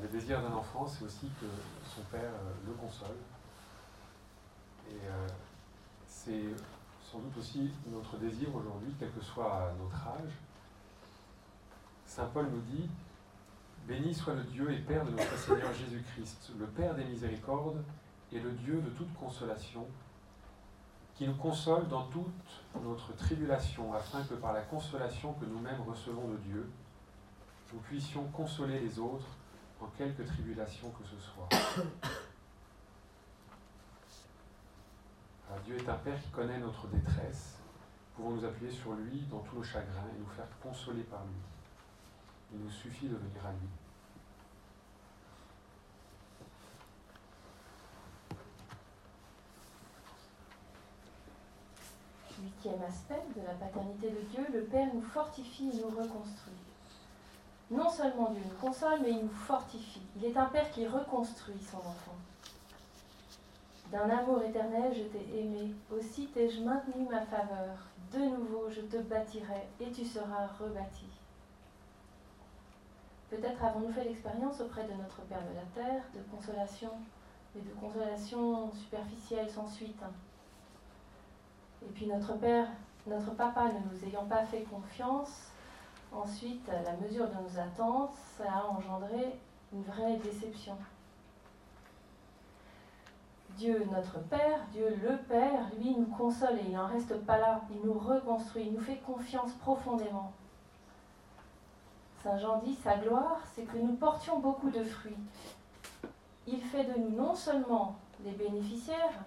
le 0.00 0.06
désir 0.06 0.40
d'un 0.40 0.52
enfant, 0.52 0.86
c'est 0.86 1.04
aussi 1.04 1.28
que 1.40 1.46
son 1.92 2.02
Père 2.02 2.20
euh, 2.20 2.52
le 2.68 2.72
console. 2.74 3.16
Et 4.88 4.94
euh, 4.94 5.26
c'est 6.06 6.54
sans 7.10 7.18
doute 7.18 7.36
aussi 7.36 7.72
notre 7.88 8.16
désir 8.18 8.54
aujourd'hui, 8.54 8.94
quel 9.00 9.10
que 9.10 9.20
soit 9.20 9.72
notre 9.80 10.06
âge. 10.06 10.32
Saint 12.06 12.26
Paul 12.26 12.46
nous 12.46 12.60
dit, 12.60 12.88
Béni 13.86 14.14
soit 14.14 14.34
le 14.34 14.44
Dieu 14.44 14.70
et 14.70 14.78
Père 14.78 15.04
de 15.04 15.10
notre 15.10 15.36
Seigneur 15.36 15.72
Jésus-Christ, 15.74 16.52
le 16.58 16.66
Père 16.66 16.94
des 16.94 17.04
miséricordes 17.04 17.82
et 18.32 18.38
le 18.38 18.52
Dieu 18.52 18.80
de 18.80 18.90
toute 18.90 19.12
consolation, 19.14 19.86
qui 21.16 21.26
nous 21.26 21.34
console 21.34 21.88
dans 21.88 22.04
toute 22.04 22.26
notre 22.82 23.14
tribulation, 23.16 23.92
afin 23.92 24.22
que 24.24 24.34
par 24.34 24.52
la 24.52 24.62
consolation 24.62 25.32
que 25.34 25.44
nous-mêmes 25.44 25.82
recevons 25.86 26.28
de 26.28 26.36
Dieu, 26.36 26.70
nous 27.72 27.80
puissions 27.80 28.24
consoler 28.28 28.80
les 28.80 28.98
autres 28.98 29.26
en 29.80 29.86
quelque 29.98 30.22
tribulation 30.22 30.90
que 30.90 31.04
ce 31.04 31.16
soit. 31.18 31.48
Dieu 35.64 35.76
est 35.76 35.88
un 35.88 35.94
Père 35.94 36.20
qui 36.22 36.30
connaît 36.30 36.58
notre 36.58 36.86
détresse. 36.88 37.58
Pouvons 38.14 38.30
nous 38.30 38.44
appuyer 38.44 38.70
sur 38.70 38.92
lui 38.92 39.20
dans 39.30 39.40
tous 39.40 39.56
nos 39.56 39.62
chagrins 39.62 40.08
et 40.14 40.18
nous 40.18 40.26
faire 40.26 40.48
consoler 40.62 41.02
par 41.02 41.24
lui? 41.24 41.49
Il 42.52 42.60
nous 42.60 42.70
suffit 42.70 43.06
de 43.06 43.14
venir 43.14 43.46
à 43.46 43.52
lui. 43.52 43.68
Huitième 52.42 52.82
aspect 52.82 53.22
de 53.36 53.46
la 53.46 53.54
paternité 53.54 54.10
de 54.10 54.20
Dieu, 54.30 54.46
le 54.52 54.62
Père 54.64 54.92
nous 54.92 55.02
fortifie 55.02 55.70
et 55.70 55.76
nous 55.76 55.90
reconstruit. 55.90 56.54
Non 57.70 57.88
seulement 57.88 58.32
Dieu 58.32 58.42
nous 58.44 58.58
console, 58.58 59.00
mais 59.02 59.10
il 59.10 59.22
nous 59.22 59.28
fortifie. 59.28 60.02
Il 60.16 60.24
est 60.24 60.36
un 60.36 60.46
Père 60.46 60.70
qui 60.72 60.86
reconstruit 60.86 61.60
son 61.70 61.78
enfant. 61.78 62.16
D'un 63.92 64.08
amour 64.10 64.42
éternel, 64.42 64.92
je 64.94 65.02
t'ai 65.02 65.38
aimé, 65.40 65.74
aussi 65.92 66.26
t'ai-je 66.28 66.62
maintenu 66.62 67.06
ma 67.10 67.20
faveur. 67.26 67.76
De 68.12 68.18
nouveau, 68.18 68.70
je 68.70 68.80
te 68.80 68.96
bâtirai 68.96 69.68
et 69.80 69.90
tu 69.92 70.04
seras 70.04 70.46
rebâti. 70.58 71.06
Peut-être 73.30 73.64
avons-nous 73.64 73.92
fait 73.92 74.04
l'expérience 74.04 74.60
auprès 74.60 74.82
de 74.84 74.92
notre 74.92 75.22
Père 75.22 75.42
de 75.42 75.54
la 75.54 75.82
Terre 75.82 76.02
de 76.14 76.20
consolation, 76.34 76.90
mais 77.54 77.62
de 77.62 77.72
consolation 77.74 78.72
superficielle 78.72 79.48
sans 79.48 79.68
suite. 79.68 80.02
Et 81.82 81.88
puis 81.94 82.06
notre 82.06 82.34
Père, 82.38 82.66
notre 83.06 83.32
Papa 83.34 83.66
ne 83.66 83.78
nous 83.90 84.04
ayant 84.04 84.24
pas 84.24 84.44
fait 84.44 84.62
confiance, 84.62 85.52
ensuite, 86.12 86.68
la 86.68 86.96
mesure 86.96 87.28
de 87.28 87.34
nos 87.34 87.60
attentes, 87.60 88.14
ça 88.36 88.44
a 88.52 88.66
engendré 88.66 89.38
une 89.72 89.82
vraie 89.82 90.16
déception. 90.16 90.76
Dieu, 93.56 93.86
notre 93.92 94.18
Père, 94.28 94.60
Dieu 94.72 94.98
le 95.02 95.16
Père, 95.28 95.70
lui, 95.78 95.94
nous 95.96 96.06
console 96.06 96.58
et 96.58 96.66
il 96.66 96.72
n'en 96.72 96.86
reste 96.86 97.14
pas 97.24 97.38
là. 97.38 97.60
Il 97.70 97.86
nous 97.86 97.98
reconstruit, 97.98 98.64
il 98.66 98.72
nous 98.72 98.80
fait 98.80 98.98
confiance 99.06 99.52
profondément. 99.52 100.32
Saint 102.22 102.36
Jean 102.36 102.58
dit, 102.58 102.74
sa 102.74 102.96
gloire, 102.96 103.40
c'est 103.54 103.62
que 103.62 103.78
nous 103.78 103.94
portions 103.94 104.40
beaucoup 104.40 104.70
de 104.70 104.84
fruits. 104.84 105.16
Il 106.46 106.60
fait 106.60 106.84
de 106.84 106.98
nous 106.98 107.16
non 107.16 107.34
seulement 107.34 107.96
les 108.24 108.32
bénéficiaires, 108.32 109.24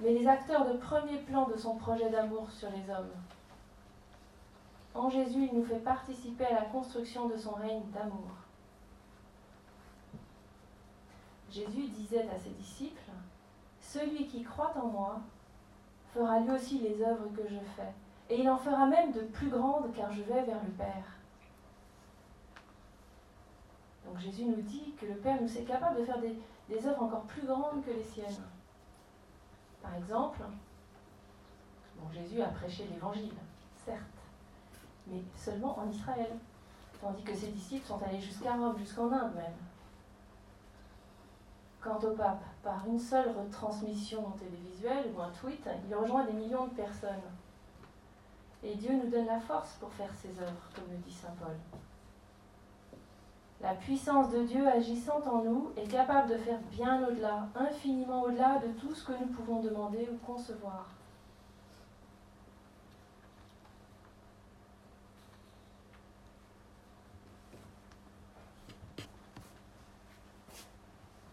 mais 0.00 0.12
les 0.12 0.26
acteurs 0.26 0.66
de 0.66 0.78
premier 0.78 1.18
plan 1.18 1.46
de 1.48 1.56
son 1.56 1.76
projet 1.76 2.10
d'amour 2.10 2.50
sur 2.50 2.70
les 2.70 2.92
hommes. 2.92 3.10
En 4.94 5.08
Jésus, 5.08 5.48
il 5.52 5.58
nous 5.58 5.64
fait 5.64 5.78
participer 5.78 6.46
à 6.46 6.54
la 6.54 6.66
construction 6.66 7.28
de 7.28 7.36
son 7.36 7.52
règne 7.52 7.82
d'amour. 7.92 8.30
Jésus 11.50 11.88
disait 11.88 12.28
à 12.28 12.38
ses 12.38 12.50
disciples, 12.50 13.10
Celui 13.80 14.26
qui 14.26 14.42
croit 14.42 14.72
en 14.76 14.86
moi 14.86 15.20
fera 16.12 16.40
lui 16.40 16.50
aussi 16.50 16.80
les 16.80 17.00
œuvres 17.00 17.28
que 17.36 17.48
je 17.48 17.58
fais, 17.76 17.92
et 18.28 18.40
il 18.40 18.50
en 18.50 18.58
fera 18.58 18.86
même 18.86 19.12
de 19.12 19.20
plus 19.20 19.48
grandes 19.48 19.92
car 19.94 20.12
je 20.12 20.22
vais 20.22 20.42
vers 20.42 20.62
le 20.64 20.72
Père. 20.76 21.17
Donc 24.08 24.20
Jésus 24.20 24.44
nous 24.44 24.62
dit 24.62 24.94
que 24.98 25.06
le 25.06 25.16
Père 25.16 25.40
nous 25.40 25.58
est 25.58 25.64
capable 25.64 26.00
de 26.00 26.04
faire 26.04 26.18
des, 26.18 26.86
œuvres 26.86 27.02
encore 27.02 27.24
plus 27.24 27.46
grandes 27.46 27.84
que 27.84 27.90
les 27.90 28.02
siennes. 28.02 28.44
Par 29.82 29.94
exemple, 29.94 30.40
Jésus 32.12 32.40
a 32.40 32.48
prêché 32.48 32.86
l'évangile, 32.90 33.34
certes, 33.84 34.00
mais 35.06 35.22
seulement 35.36 35.78
en 35.78 35.88
Israël, 35.90 36.30
tandis 37.00 37.22
que 37.22 37.34
ses 37.34 37.48
disciples 37.48 37.86
sont 37.86 38.02
allés 38.02 38.20
jusqu'à 38.20 38.54
Rome, 38.54 38.78
jusqu'en 38.78 39.12
Inde 39.12 39.34
même. 39.34 39.52
Quant 41.80 41.98
au 41.98 42.14
pape, 42.14 42.42
par 42.62 42.86
une 42.86 42.98
seule 42.98 43.30
retransmission 43.30 44.22
télévisuelle 44.32 45.12
ou 45.14 45.20
un 45.20 45.30
tweet, 45.30 45.68
il 45.88 45.94
rejoint 45.94 46.24
des 46.24 46.32
millions 46.32 46.66
de 46.66 46.74
personnes. 46.74 47.22
Et 48.62 48.74
Dieu 48.74 48.92
nous 48.92 49.10
donne 49.10 49.26
la 49.26 49.38
force 49.38 49.74
pour 49.74 49.92
faire 49.92 50.12
ses 50.14 50.40
œuvres, 50.40 50.68
comme 50.74 50.90
le 50.90 50.96
dit 50.96 51.12
Saint 51.12 51.34
Paul. 51.38 51.56
La 53.60 53.74
puissance 53.74 54.30
de 54.30 54.44
Dieu 54.44 54.68
agissant 54.68 55.20
en 55.26 55.42
nous 55.42 55.72
est 55.76 55.88
capable 55.88 56.30
de 56.30 56.36
faire 56.36 56.60
bien 56.70 57.04
au-delà, 57.04 57.48
infiniment 57.56 58.22
au-delà 58.22 58.58
de 58.58 58.68
tout 58.78 58.94
ce 58.94 59.04
que 59.04 59.12
nous 59.12 59.26
pouvons 59.26 59.60
demander 59.60 60.08
ou 60.12 60.16
concevoir. 60.24 60.86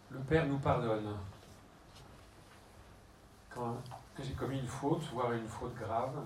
Le 0.09 0.19
Père 0.21 0.47
nous 0.47 0.57
pardonne. 0.57 1.15
Quand 3.53 3.77
j'ai 4.19 4.33
commis 4.33 4.59
une 4.59 4.67
faute, 4.67 5.03
voire 5.13 5.31
une 5.33 5.47
faute 5.47 5.75
grave, 5.75 6.25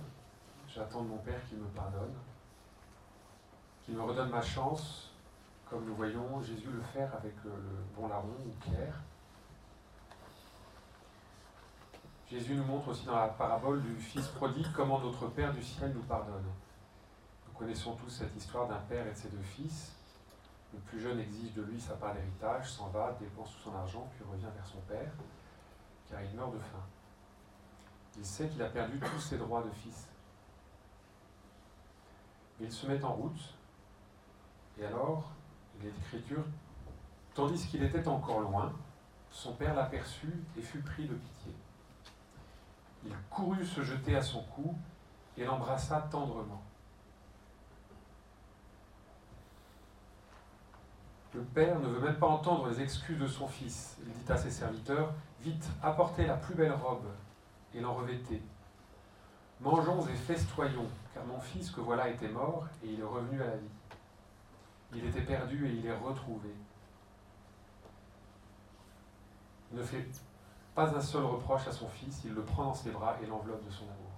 j'attends 0.68 1.02
de 1.02 1.10
mon 1.10 1.18
Père 1.18 1.44
qu'il 1.50 1.58
me 1.58 1.68
pardonne, 1.68 2.14
qu'il 3.84 3.96
me 3.96 4.02
redonne 4.02 4.30
ma 4.30 4.42
chance 4.42 5.09
comme 5.70 5.86
nous 5.86 5.96
voyons 5.96 6.42
Jésus 6.42 6.70
le 6.72 6.82
faire 6.82 7.14
avec 7.16 7.34
le, 7.44 7.52
bon 7.96 8.08
larron 8.08 8.36
ou 8.46 8.52
Pierre. 8.60 9.02
Jésus 12.30 12.56
nous 12.56 12.64
montre 12.64 12.90
aussi 12.90 13.06
dans 13.06 13.16
la 13.16 13.28
parabole 13.28 13.82
du 13.82 13.96
Fils 13.96 14.28
prodigue 14.28 14.68
comment 14.76 15.00
notre 15.00 15.28
Père 15.28 15.54
du 15.54 15.64
ciel 15.64 15.94
nous 15.94 16.04
pardonne. 16.04 16.46
Nous 17.48 17.54
connaissons 17.54 17.96
tous 17.96 18.10
cette 18.10 18.36
histoire 18.36 18.68
d'un 18.68 18.80
père 18.88 19.06
et 19.08 19.12
de 19.12 19.16
ses 19.16 19.30
deux 19.30 19.42
fils. 19.42 19.94
Le 20.74 20.80
plus 20.80 21.00
jeune 21.00 21.20
exige 21.20 21.54
de 21.54 21.64
lui 21.64 21.80
sa 21.80 21.96
part 21.96 22.14
d'héritage, 22.14 22.72
s'en 22.72 22.90
va, 22.90 23.16
dépense 23.20 23.52
tout 23.54 23.70
son 23.70 23.76
argent, 23.76 24.08
puis 24.16 24.24
revient 24.32 24.54
vers 24.56 24.66
son 24.66 24.80
père, 24.82 25.12
car 26.10 26.22
il 26.22 26.36
meurt 26.36 26.54
de 26.54 26.60
faim. 26.60 26.86
Il 28.18 28.26
sait 28.26 28.48
qu'il 28.48 28.62
a 28.62 28.70
perdu 28.70 29.00
tous 29.00 29.20
ses 29.20 29.38
droits 29.38 29.64
de 29.64 29.72
fils. 29.72 30.08
il 32.60 32.72
se 32.72 32.86
met 32.86 33.04
en 33.04 33.14
route, 33.14 33.56
et 34.78 34.86
alors, 34.86 35.32
il 35.80 35.88
est 35.88 35.94
écriture, 36.06 36.44
tandis 37.34 37.66
qu'il 37.68 37.84
était 37.84 38.08
encore 38.08 38.42
loin, 38.42 38.74
son 39.32 39.54
père 39.54 39.76
l'aperçut 39.76 40.34
et 40.58 40.62
fut 40.62 40.82
pris 40.82 41.06
de 41.06 41.14
pitié. 41.14 41.54
Il 43.06 43.14
courut 43.30 43.66
se 43.66 43.84
jeter 43.84 44.16
à 44.16 44.22
son 44.22 44.42
cou 44.44 44.76
et 45.38 45.46
l'embrassa 45.46 46.08
tendrement. 46.12 46.62
Le 51.34 51.42
père 51.42 51.80
ne 51.80 51.88
veut 51.88 52.02
même 52.02 52.18
pas 52.18 52.28
entendre 52.28 52.68
les 52.70 52.82
excuses 52.82 53.20
de 53.20 53.28
son 53.28 53.48
fils. 53.48 53.98
Il 54.06 54.12
dit 54.12 54.32
à 54.32 54.38
ses 54.38 54.50
serviteurs 54.50 55.14
Vite, 55.42 55.70
apportez 55.82 56.26
la 56.26 56.36
plus 56.36 56.56
belle 56.56 56.74
robe 56.74 57.06
et 57.74 57.80
l'en 57.80 57.94
revêtez. 57.94 58.42
Mangeons 59.62 60.06
et 60.08 60.16
festoyons, 60.16 60.88
car 61.14 61.24
mon 61.26 61.40
fils 61.40 61.70
que 61.70 61.82
voilà 61.82 62.10
était 62.10 62.30
mort 62.30 62.66
et 62.84 62.88
il 62.88 63.00
est 63.00 63.04
revenu 63.04 63.42
à 63.42 63.46
la 63.46 63.56
vie. 63.56 63.79
Il 64.94 65.06
était 65.06 65.22
perdu 65.22 65.68
et 65.68 65.74
il 65.74 65.86
est 65.86 65.96
retrouvé. 65.96 66.50
Il 69.72 69.78
ne 69.78 69.84
fait 69.84 70.08
pas 70.74 70.96
un 70.96 71.02
seul 71.02 71.24
reproche 71.24 71.68
à 71.68 71.72
son 71.72 71.88
fils, 71.90 72.24
il 72.26 72.34
le 72.34 72.44
prend 72.44 72.66
dans 72.66 72.74
ses 72.74 72.92
bras 72.92 73.18
et 73.22 73.26
l'enveloppe 73.28 73.64
de 73.66 73.70
son 73.70 73.84
amour. 73.84 74.12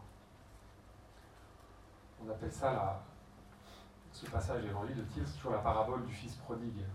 On 2.24 2.30
appelle 2.30 2.52
ça 2.52 2.72
la, 2.72 3.02
ce 4.12 4.26
passage 4.28 4.64
évangile 4.66 4.98
de 4.98 5.06
c'est 5.26 5.38
toujours 5.38 5.54
la 5.54 5.60
parabole 5.60 6.06
du 6.06 6.14
fils 6.14 6.36
prodigue. 6.36 6.86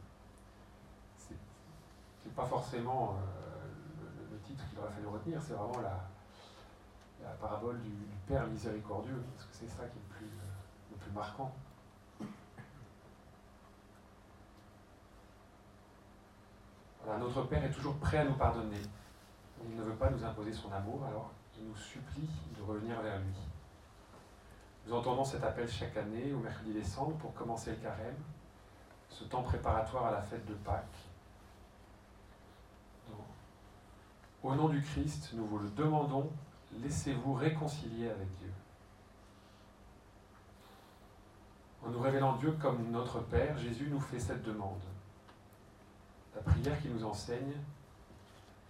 C'est 1.18 2.34
pas 2.34 2.44
forcément 2.44 3.14
euh, 3.14 4.32
le, 4.32 4.38
titre 4.40 4.68
qu'il 4.68 4.78
aurait 4.80 4.90
fallu 4.90 5.06
retenir, 5.06 5.40
c'est 5.40 5.54
vraiment 5.54 5.80
la, 5.80 6.08
la 7.22 7.30
parabole 7.34 7.80
du, 7.80 7.92
Père 8.26 8.44
miséricordieux, 8.48 9.22
parce 9.36 9.48
que 9.48 9.54
c'est 9.54 9.68
ça 9.68 9.84
qui 9.86 9.98
est 9.98 10.02
le 10.08 10.16
plus, 10.16 10.30
le 10.90 10.96
plus 10.96 11.12
marquant. 11.12 11.54
Notre 17.18 17.42
Père 17.42 17.64
est 17.64 17.70
toujours 17.70 17.96
prêt 17.96 18.18
à 18.18 18.24
nous 18.24 18.34
pardonner. 18.34 18.82
Il 19.68 19.76
ne 19.76 19.82
veut 19.82 19.94
pas 19.94 20.10
nous 20.10 20.24
imposer 20.24 20.52
son 20.52 20.72
amour, 20.72 21.04
alors 21.06 21.30
il 21.58 21.66
nous 21.66 21.76
supplie 21.76 22.28
de 22.56 22.62
revenir 22.62 23.00
vers 23.00 23.18
lui. 23.18 23.34
Nous 24.86 24.94
entendons 24.94 25.24
cet 25.24 25.42
appel 25.42 25.68
chaque 25.68 25.96
année, 25.96 26.32
au 26.32 26.38
mercredi 26.38 26.72
décembre, 26.72 27.16
pour 27.16 27.34
commencer 27.34 27.70
le 27.70 27.76
carême, 27.76 28.16
ce 29.08 29.24
temps 29.24 29.42
préparatoire 29.42 30.06
à 30.06 30.10
la 30.10 30.22
fête 30.22 30.44
de 30.46 30.54
Pâques. 30.54 30.84
Au 34.42 34.54
nom 34.54 34.68
du 34.68 34.80
Christ, 34.80 35.30
nous 35.34 35.46
vous 35.46 35.58
le 35.58 35.70
demandons, 35.70 36.30
laissez-vous 36.82 37.34
réconcilier 37.34 38.10
avec 38.10 38.28
Dieu. 38.36 38.52
En 41.84 41.90
nous 41.90 42.00
révélant 42.00 42.36
Dieu 42.36 42.52
comme 42.60 42.90
notre 42.90 43.20
Père, 43.20 43.56
Jésus 43.58 43.88
nous 43.90 44.00
fait 44.00 44.20
cette 44.20 44.42
demande. 44.42 44.82
La 46.36 46.42
prière 46.42 46.80
qui 46.82 46.88
nous 46.88 47.04
enseigne 47.04 47.54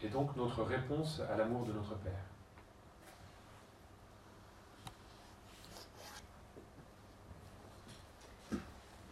est 0.01 0.09
donc 0.09 0.37
notre 0.37 0.63
réponse 0.63 1.21
à 1.29 1.37
l'amour 1.37 1.65
de 1.65 1.73
notre 1.73 1.97
Père. 1.97 2.13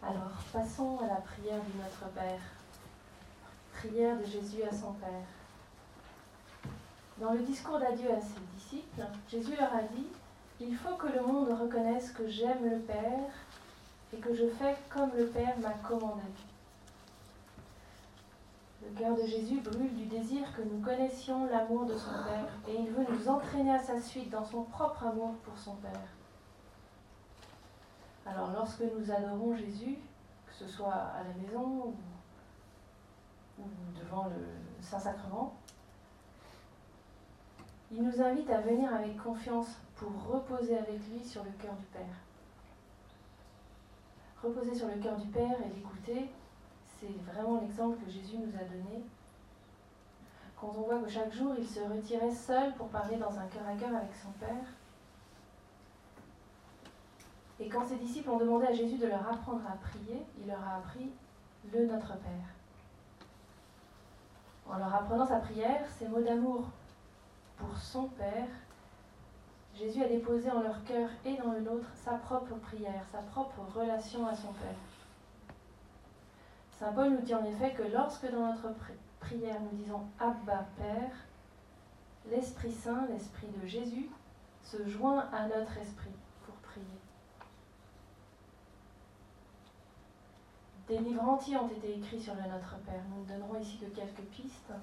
Alors, 0.01 0.31
passons 0.53 0.99
à 0.99 1.07
la 1.07 1.15
prière 1.15 1.59
de 1.59 1.83
notre 1.83 2.13
Père. 2.13 2.39
Prière 3.73 4.17
de 4.17 4.23
Jésus 4.23 4.63
à 4.63 4.73
son 4.73 4.93
Père. 4.93 5.09
Dans 7.17 7.33
le 7.33 7.39
discours 7.39 7.79
d'adieu 7.79 8.09
à 8.11 8.21
ses 8.21 8.39
disciples, 8.55 9.05
Jésus 9.29 9.55
leur 9.59 9.73
a 9.73 9.81
dit, 9.81 10.07
Il 10.61 10.77
faut 10.77 10.95
que 10.95 11.07
le 11.07 11.21
monde 11.21 11.49
reconnaisse 11.59 12.11
que 12.11 12.27
j'aime 12.29 12.69
le 12.69 12.79
Père 12.79 13.33
et 14.13 14.17
que 14.17 14.33
je 14.33 14.47
fais 14.47 14.77
comme 14.89 15.11
le 15.17 15.25
Père 15.25 15.57
m'a 15.59 15.73
commandé. 15.87 16.21
Le 18.85 18.99
cœur 18.99 19.15
de 19.15 19.25
Jésus 19.25 19.61
brûle 19.61 19.93
du 19.95 20.05
désir 20.05 20.41
que 20.55 20.61
nous 20.61 20.79
connaissions 20.79 21.47
l'amour 21.47 21.85
de 21.85 21.97
son 21.97 22.11
Père 22.11 22.47
et 22.67 22.75
il 22.75 22.89
veut 22.91 23.05
nous 23.09 23.27
entraîner 23.27 23.73
à 23.73 23.79
sa 23.79 23.99
suite 23.99 24.29
dans 24.29 24.45
son 24.45 24.63
propre 24.63 25.07
amour 25.07 25.33
pour 25.43 25.57
son 25.57 25.75
Père. 25.77 26.01
Alors 28.25 28.51
lorsque 28.51 28.81
nous 28.81 29.11
adorons 29.11 29.55
Jésus, 29.55 29.97
que 30.45 30.53
ce 30.53 30.67
soit 30.67 30.93
à 30.93 31.23
la 31.23 31.33
maison 31.41 31.93
ou, 33.59 33.63
devant 33.99 34.25
le 34.25 34.45
Saint-Sacrement, 34.81 35.55
il 37.91 38.03
nous 38.03 38.21
invite 38.21 38.49
à 38.49 38.61
venir 38.61 38.93
avec 38.93 39.17
confiance 39.17 39.77
pour 39.95 40.11
reposer 40.27 40.77
avec 40.77 40.99
lui 41.09 41.23
sur 41.23 41.43
le 41.43 41.51
cœur 41.51 41.73
du 41.75 41.85
Père. 41.85 42.15
Reposer 44.43 44.75
sur 44.75 44.87
le 44.87 44.95
cœur 44.95 45.17
du 45.17 45.27
Père 45.27 45.57
et 45.61 45.75
l'écouter, 45.75 46.29
c'est 47.05 47.31
vraiment 47.31 47.59
l'exemple 47.61 47.97
que 48.03 48.11
Jésus 48.11 48.37
nous 48.37 48.55
a 48.55 48.63
donné. 48.63 49.03
Quand 50.59 50.67
on 50.77 50.81
voit 50.81 50.99
que 50.99 51.09
chaque 51.09 51.33
jour, 51.33 51.53
il 51.57 51.67
se 51.67 51.79
retirait 51.79 52.33
seul 52.33 52.73
pour 52.75 52.87
parler 52.87 53.17
dans 53.17 53.37
un 53.37 53.45
cœur 53.47 53.67
à 53.67 53.75
cœur 53.75 53.95
avec 53.95 54.15
son 54.15 54.31
Père. 54.39 54.65
Et 57.59 57.69
quand 57.69 57.85
ses 57.85 57.97
disciples 57.97 58.29
ont 58.29 58.37
demandé 58.37 58.67
à 58.67 58.73
Jésus 58.73 58.97
de 58.97 59.07
leur 59.07 59.27
apprendre 59.27 59.61
à 59.67 59.75
prier, 59.77 60.21
il 60.39 60.47
leur 60.47 60.61
a 60.61 60.77
appris 60.77 61.09
le 61.71 61.85
Notre 61.85 62.17
Père. 62.17 62.49
En 64.67 64.77
leur 64.77 64.93
apprenant 64.93 65.25
sa 65.25 65.39
prière, 65.39 65.85
ces 65.97 66.07
mots 66.07 66.21
d'amour 66.21 66.65
pour 67.57 67.77
son 67.77 68.07
Père, 68.07 68.47
Jésus 69.75 70.03
a 70.03 70.07
déposé 70.07 70.49
en 70.51 70.61
leur 70.61 70.83
cœur 70.85 71.09
et 71.25 71.35
dans 71.37 71.51
le 71.51 71.61
nôtre 71.61 71.87
sa 71.93 72.13
propre 72.13 72.55
prière, 72.55 73.03
sa 73.11 73.19
propre 73.19 73.59
relation 73.73 74.25
à 74.25 74.35
son 74.35 74.53
Père. 74.53 74.94
Saint 76.79 76.91
Paul 76.91 77.11
nous 77.11 77.21
dit 77.21 77.33
en 77.33 77.45
effet 77.45 77.73
que 77.73 77.83
lorsque 77.83 78.29
dans 78.29 78.51
notre 78.51 78.69
prière 79.21 79.61
nous 79.61 79.77
disons 79.77 80.01
Abba 80.19 80.65
Père, 80.77 81.11
l'Esprit 82.29 82.73
Saint, 82.73 83.07
l'Esprit 83.07 83.47
de 83.47 83.65
Jésus, 83.65 84.09
se 84.61 84.85
joint 84.87 85.25
à 85.31 85.47
notre 85.47 85.77
esprit 85.77 86.11
pour 86.45 86.55
prier. 86.55 86.85
Des 90.87 90.97
livres 90.97 91.23
entiers 91.23 91.57
ont 91.57 91.69
été 91.69 91.97
écrits 91.97 92.21
sur 92.21 92.35
le 92.35 92.41
Notre 92.41 92.77
Père. 92.79 93.01
Nous 93.09 93.23
ne 93.23 93.27
donnerons 93.27 93.59
ici 93.59 93.77
que 93.77 93.85
quelques 93.85 94.27
pistes. 94.31 94.73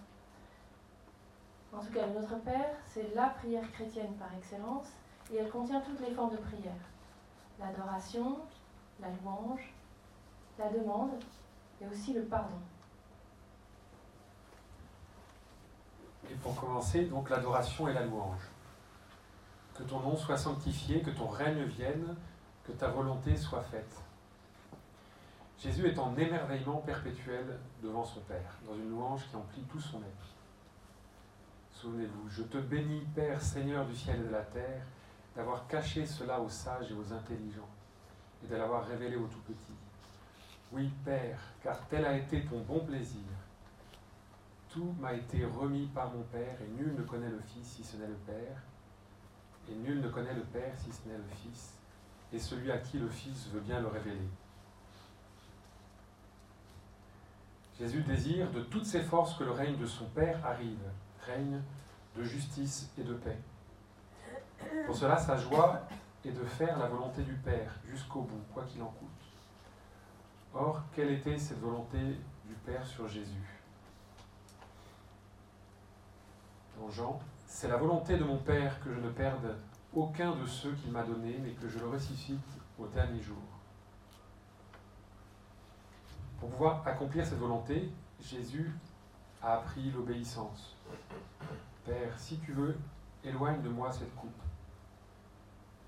En 1.73 1.81
tout 1.81 1.93
cas, 1.93 2.07
le 2.07 2.15
Notre 2.15 2.39
Père, 2.41 2.75
c'est 2.87 3.15
la 3.15 3.29
prière 3.29 3.71
chrétienne 3.73 4.15
par 4.15 4.29
excellence 4.37 4.87
et 5.33 5.37
elle 5.37 5.51
contient 5.51 5.81
toutes 5.81 6.01
les 6.01 6.15
formes 6.15 6.33
de 6.33 6.41
prière. 6.41 6.73
L'adoration, 7.61 8.39
la 9.01 9.09
louange, 9.11 9.73
la 10.59 10.71
demande 10.71 11.11
et 11.83 11.87
aussi 11.89 12.13
le 12.13 12.23
pardon. 12.23 12.57
Et 16.31 16.35
pour 16.37 16.55
commencer, 16.55 17.07
donc 17.07 17.29
l'adoration 17.31 17.89
et 17.89 17.93
la 17.93 18.05
louange. 18.05 18.49
Que 19.75 19.83
ton 19.83 20.01
nom 20.01 20.17
soit 20.17 20.37
sanctifié, 20.37 21.03
que 21.03 21.11
ton 21.11 21.27
règne 21.27 21.65
vienne, 21.65 22.17
que 22.65 22.73
ta 22.73 22.89
volonté 22.89 23.37
soit 23.37 23.63
faite. 23.63 23.97
Jésus 25.59 25.87
est 25.87 25.99
en 25.99 26.17
émerveillement 26.17 26.79
perpétuel 26.79 27.59
devant 27.83 28.05
son 28.05 28.21
Père, 28.21 28.59
dans 28.67 28.75
une 28.75 28.91
louange 28.91 29.29
qui 29.29 29.37
emplit 29.37 29.63
tout 29.63 29.81
son 29.81 29.99
être. 29.99 30.35
Souvenez-vous, 31.73 32.29
je 32.29 32.43
te 32.43 32.59
bénis, 32.59 33.07
Père, 33.15 33.41
Seigneur 33.41 33.87
du 33.87 33.97
ciel 33.97 34.21
et 34.21 34.25
de 34.25 34.33
la 34.33 34.43
terre, 34.43 34.83
d'avoir 35.35 35.67
caché 35.67 36.07
cela 36.07 36.41
aux 36.41 36.49
sages 36.49 36.91
et 36.91 36.95
aux 36.95 37.13
intelligents, 37.13 37.69
et 38.45 38.47
de 38.47 38.57
l'avoir 38.57 38.87
révélé 38.87 39.17
aux 39.17 39.27
tout 39.27 39.41
petits. 39.41 39.77
Oui, 40.73 40.91
Père, 41.05 41.39
car 41.63 41.87
tel 41.89 42.07
a 42.07 42.17
été 42.17 42.47
ton 42.47 42.61
bon 42.61 42.81
plaisir. 42.81 43.21
Tout 44.71 44.95
m'a 44.99 45.13
été 45.13 45.45
remis 45.45 45.87
par 45.89 46.11
mon 46.11 46.23
Père, 46.23 46.57
et 46.63 46.69
nul 46.69 46.95
ne 46.97 47.03
connaît 47.03 47.29
le 47.29 47.41
Fils 47.41 47.67
si 47.67 47.85
ce 47.85 47.99
n'est 47.99 48.07
le 48.07 48.15
Père, 48.15 48.57
et 49.69 49.75
nul 49.75 50.01
ne 50.01 50.09
connaît 50.09 50.35
le 50.35 50.45
Père 50.45 50.73
si 50.79 50.91
ce 50.91 51.07
n'est 51.07 51.19
le 51.19 51.29
Fils, 51.43 51.75
et 52.33 52.39
celui 52.39 52.73
à 52.73 52.79
qui 52.79 52.99
le 52.99 53.09
Fils 53.09 53.49
veut 53.49 53.61
bien 53.61 53.81
le 53.81 53.89
révéler. 53.89 54.29
Jésus 57.79 58.03
désire 58.03 58.51
de 58.51 58.63
toutes 58.63 58.87
ses 58.87 59.03
forces 59.03 59.35
que 59.35 59.45
le 59.45 59.51
règne 59.51 59.77
de 59.77 59.87
son 59.87 60.07
Père 60.07 60.45
arrive, 60.47 60.91
règne 61.27 61.61
de 62.17 62.23
justice 62.23 62.91
et 62.97 63.03
de 63.03 63.15
paix. 63.15 63.39
Pour 64.87 64.97
cela, 64.97 65.19
sa 65.19 65.37
joie 65.37 65.83
est 66.25 66.33
de 66.33 66.45
faire 66.45 66.79
la 66.79 66.87
volonté 66.87 67.23
du 67.23 67.35
Père 67.35 67.75
jusqu'au 67.85 68.23
bout, 68.23 68.43
quoi 68.55 68.65
qu'il 68.65 68.83
en 68.83 68.87
coûte. 68.87 69.22
Or, 70.55 70.83
quelle 70.95 71.11
était 71.11 71.39
cette 71.39 71.61
volonté 71.61 71.99
du 72.45 72.55
Père 72.67 72.87
sur 72.87 73.09
Jésus? 73.09 73.61
Dans 76.79 76.91
Jean 76.91 77.19
C'est 77.47 77.69
la 77.69 77.79
volonté 77.79 78.19
de 78.19 78.25
mon 78.25 78.37
Père 78.37 78.79
que 78.81 78.93
je 78.93 79.01
ne 79.01 79.11
perde 79.11 79.57
aucun 79.95 80.37
de 80.37 80.45
ceux 80.47 80.73
qu'il 80.73 80.93
m'a 80.93 81.05
donnés, 81.05 81.39
mais 81.43 81.53
que 81.53 81.69
je 81.69 81.79
le 81.79 81.89
ressuscite 81.89 82.39
au 82.79 82.87
dernier 82.87 83.21
jour. 83.21 83.43
Pour 86.39 86.51
pouvoir 86.51 86.87
accomplir 86.87 87.25
cette 87.25 87.39
volonté, 87.39 87.91
Jésus 88.21 88.73
a 89.43 89.55
appris 89.55 89.91
l'obéissance. 89.91 90.77
Père, 91.87 92.19
si 92.19 92.39
tu 92.41 92.53
veux, 92.53 92.77
éloigne 93.25 93.63
de 93.63 93.69
moi 93.71 93.91
cette 93.91 94.15
coupe. 94.17 94.31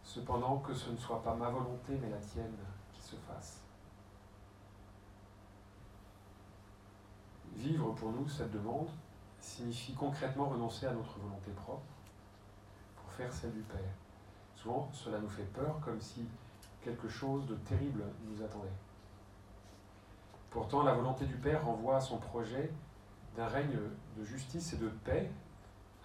Cependant 0.03 0.59
que 0.59 0.73
ce 0.73 0.91
ne 0.91 0.97
soit 0.97 1.23
pas 1.23 1.35
ma 1.35 1.51
volonté, 1.51 1.99
mais 2.01 2.09
la 2.09 2.19
tienne 2.19 2.57
qui 2.93 3.03
se 3.03 3.17
fasse. 3.17 3.64
Vivre 7.57 7.93
pour 7.93 8.11
nous 8.11 8.29
cette 8.29 8.51
demande 8.51 8.89
signifie 9.39 9.95
concrètement 9.95 10.49
renoncer 10.49 10.87
à 10.87 10.93
notre 10.93 11.19
volonté 11.19 11.51
propre 11.53 11.83
pour 12.97 13.13
faire 13.13 13.33
celle 13.33 13.53
du 13.53 13.61
Père. 13.61 13.95
Souvent, 14.57 14.89
cela 14.93 15.19
nous 15.19 15.29
fait 15.29 15.51
peur, 15.53 15.79
comme 15.85 16.01
si 16.01 16.27
quelque 16.83 17.09
chose 17.09 17.47
de 17.47 17.55
terrible 17.57 18.03
nous 18.25 18.43
attendait. 18.43 18.69
Pourtant, 20.51 20.83
la 20.83 20.95
volonté 20.95 21.27
du 21.27 21.37
Père 21.37 21.65
renvoie 21.65 21.97
à 21.97 22.01
son 22.01 22.19
projet 22.19 22.73
d'un 23.37 23.47
règne 23.47 23.79
de 24.17 24.25
justice 24.25 24.73
et 24.73 24.77
de 24.77 24.89
paix, 24.89 25.31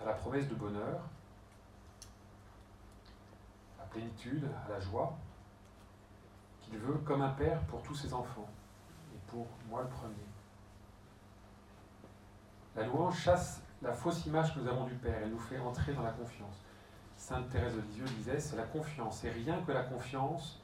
à 0.02 0.06
la 0.06 0.14
promesse 0.14 0.48
de 0.48 0.56
bonheur, 0.56 1.02
à 3.78 3.82
la 3.82 3.86
plénitude, 3.86 4.48
à 4.66 4.70
la 4.70 4.80
joie, 4.80 5.18
qu'il 6.62 6.78
veut 6.78 6.98
comme 7.00 7.22
un 7.22 7.30
Père 7.30 7.62
pour 7.64 7.82
tous 7.82 7.96
ses 7.96 8.14
enfants, 8.14 8.50
et 9.14 9.20
pour 9.28 9.48
moi 9.70 9.82
le 9.82 9.90
premier. 9.90 10.29
La 12.80 12.86
louange 12.86 13.20
chasse 13.20 13.62
la 13.82 13.92
fausse 13.92 14.26
image 14.26 14.56
que 14.56 14.62
nous 14.62 14.68
avons 14.70 14.86
du 14.86 14.96
Père 14.96 15.22
et 15.22 15.28
nous 15.28 15.38
fait 15.38 15.60
entrer 15.60 15.92
dans 15.92 16.02
la 16.02 16.12
confiance. 16.12 16.64
Sainte 17.18 17.50
Thérèse 17.50 17.76
de 17.76 17.82
Lisieux 17.82 18.06
disait, 18.06 18.40
c'est 18.40 18.56
la 18.56 18.64
confiance, 18.64 19.22
et 19.26 19.30
rien 19.30 19.62
que 19.68 19.74
la 19.74 19.84
confiance 19.84 20.62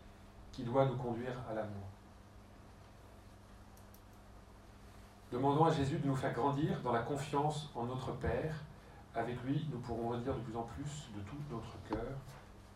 qui 0.54 0.64
doit 0.64 0.86
nous 0.86 0.96
conduire 0.96 1.34
à 1.52 1.54
l'amour. 1.54 1.84
Demandons 5.30 5.66
à 5.66 5.72
Jésus 5.72 5.98
de 5.98 6.08
nous 6.08 6.16
faire 6.16 6.34
grandir 6.34 6.80
dans 6.84 6.94
la 6.94 7.02
confiance 7.02 7.70
en 7.76 7.84
notre 7.84 8.14
Père. 8.14 8.64
Avec 9.14 9.44
lui, 9.44 9.68
nous 9.70 9.80
pourrons 9.80 10.08
redire 10.08 10.36
de 10.36 10.40
plus 10.40 10.56
en 10.56 10.64
plus 10.64 11.10
de 11.18 11.20
tout 11.20 11.36
notre 11.52 11.76
cœur, 11.90 12.16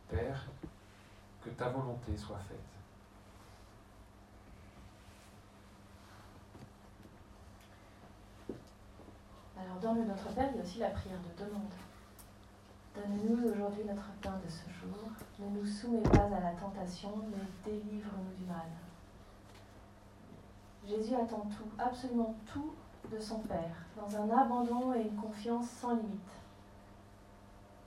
Père, 0.09 0.47
que 1.45 1.49
ta 1.51 1.69
volonté 1.69 2.17
soit 2.17 2.39
faite. 2.39 2.78
Alors 9.61 9.79
dans 9.81 9.93
le 9.93 10.05
Notre 10.05 10.29
Père, 10.33 10.49
il 10.51 10.57
y 10.57 10.59
a 10.59 10.63
aussi 10.63 10.79
la 10.79 10.89
prière 10.89 11.19
de 11.19 11.43
demande. 11.43 11.73
Donne-nous 12.95 13.49
aujourd'hui 13.49 13.83
notre 13.85 14.09
pain 14.21 14.39
de 14.43 14.49
ce 14.49 14.69
jour. 14.69 14.97
Ne 15.39 15.59
nous 15.59 15.65
soumets 15.65 16.01
pas 16.01 16.23
à 16.23 16.39
la 16.39 16.51
tentation, 16.53 17.11
mais 17.29 17.71
délivre-nous 17.71 18.35
du 18.37 18.45
mal. 18.45 18.67
Jésus 20.87 21.15
attend 21.15 21.47
tout, 21.55 21.69
absolument 21.77 22.35
tout 22.45 22.73
de 23.11 23.19
son 23.19 23.39
Père, 23.39 23.85
dans 23.95 24.17
un 24.17 24.29
abandon 24.37 24.93
et 24.93 25.01
une 25.01 25.15
confiance 25.15 25.69
sans 25.69 25.95
limite. 25.95 26.31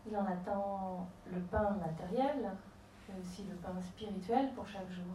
Il 0.07 0.17
en 0.17 0.27
attend 0.27 1.07
le 1.33 1.41
pain 1.41 1.77
matériel, 1.85 2.51
mais 3.09 3.21
aussi 3.21 3.45
le 3.45 3.57
pain 3.57 3.81
spirituel 3.81 4.53
pour 4.55 4.69
chaque 4.69 4.91
jour. 4.91 5.15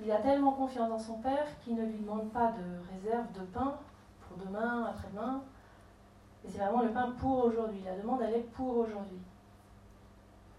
Il 0.00 0.10
a 0.10 0.18
tellement 0.18 0.52
confiance 0.52 0.90
dans 0.90 0.98
son 0.98 1.18
Père 1.18 1.46
qu'il 1.64 1.74
ne 1.74 1.86
lui 1.86 1.98
demande 1.98 2.30
pas 2.30 2.52
de 2.52 2.92
réserve 2.92 3.32
de 3.32 3.44
pain 3.46 3.78
demain, 4.44 4.86
après-demain. 4.90 5.42
Et 6.44 6.50
c'est 6.50 6.58
vraiment 6.58 6.82
le 6.82 6.90
pain 6.90 7.12
pour 7.18 7.46
aujourd'hui. 7.46 7.82
La 7.84 7.96
demande, 7.96 8.22
elle 8.22 8.34
est 8.34 8.50
pour 8.52 8.76
aujourd'hui. 8.78 9.20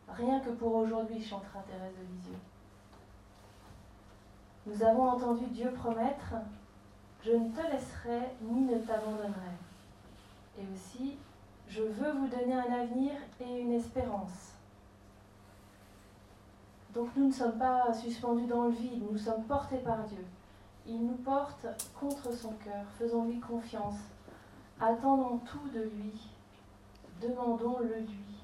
Rien 0.09 0.39
que 0.39 0.49
pour 0.51 0.75
aujourd'hui, 0.75 1.23
chantera 1.23 1.59
Thérèse 1.61 1.93
de 1.95 2.15
Lisieux. 2.15 2.39
Nous 4.65 4.83
avons 4.83 5.09
entendu 5.09 5.45
Dieu 5.47 5.71
promettre 5.71 6.33
Je 7.23 7.31
ne 7.31 7.49
te 7.49 7.61
laisserai 7.71 8.35
ni 8.41 8.61
ne 8.61 8.77
t'abandonnerai. 8.79 9.55
Et 10.59 10.63
aussi, 10.73 11.17
je 11.67 11.83
veux 11.83 12.11
vous 12.11 12.27
donner 12.27 12.53
un 12.53 12.81
avenir 12.81 13.13
et 13.39 13.59
une 13.61 13.73
espérance. 13.73 14.53
Donc 16.93 17.09
nous 17.15 17.27
ne 17.27 17.33
sommes 17.33 17.57
pas 17.57 17.93
suspendus 17.93 18.47
dans 18.47 18.63
le 18.63 18.71
vide, 18.71 19.03
nous 19.11 19.17
sommes 19.17 19.43
portés 19.43 19.77
par 19.77 20.03
Dieu. 20.05 20.25
Il 20.89 21.05
nous 21.05 21.17
porte 21.17 21.67
contre 21.99 22.33
son 22.33 22.53
cœur, 22.63 22.85
faisons-lui 22.97 23.41
confiance, 23.41 23.99
attendons 24.79 25.37
tout 25.39 25.67
de 25.73 25.81
lui, 25.81 26.13
demandons-le 27.21 27.99
lui. 27.99 28.37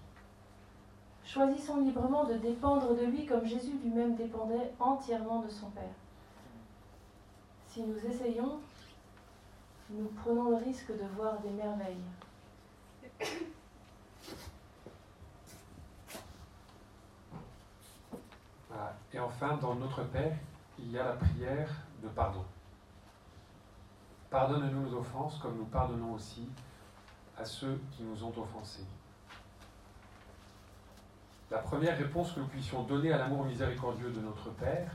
Choisissons 1.23 1.79
librement 1.79 2.25
de 2.25 2.34
dépendre 2.34 2.95
de 2.95 3.06
lui 3.06 3.25
comme 3.25 3.45
Jésus 3.45 3.77
lui-même 3.82 4.15
dépendait 4.15 4.73
entièrement 4.79 5.41
de 5.41 5.49
son 5.49 5.69
Père. 5.69 5.84
Si 7.67 7.82
nous 7.82 7.97
essayons, 8.06 8.60
nous 9.89 10.12
prenons 10.21 10.49
le 10.49 10.58
risque 10.58 10.91
de 10.91 11.06
voir 11.15 11.39
des 11.39 11.49
merveilles. 11.49 11.95
Et 19.13 19.19
enfin, 19.19 19.58
dans 19.58 19.75
notre 19.75 20.03
Père, 20.06 20.36
il 20.77 20.91
y 20.91 20.99
a 20.99 21.03
la 21.06 21.13
prière 21.13 21.69
de 22.03 22.09
pardon. 22.09 22.43
Pardonne-nous 24.29 24.89
nos 24.89 24.97
offenses 24.97 25.39
comme 25.39 25.57
nous 25.57 25.65
pardonnons 25.65 26.13
aussi 26.13 26.49
à 27.37 27.45
ceux 27.45 27.79
qui 27.91 28.03
nous 28.03 28.23
ont 28.23 28.33
offensés. 28.37 28.85
La 31.49 31.59
première 31.59 31.97
réponse 31.97 32.31
que 32.31 32.39
nous 32.39 32.47
puissions 32.47 32.83
donner 32.83 33.13
à 33.13 33.17
l'amour 33.17 33.45
miséricordieux 33.45 34.11
de 34.11 34.19
notre 34.19 34.49
Père, 34.51 34.91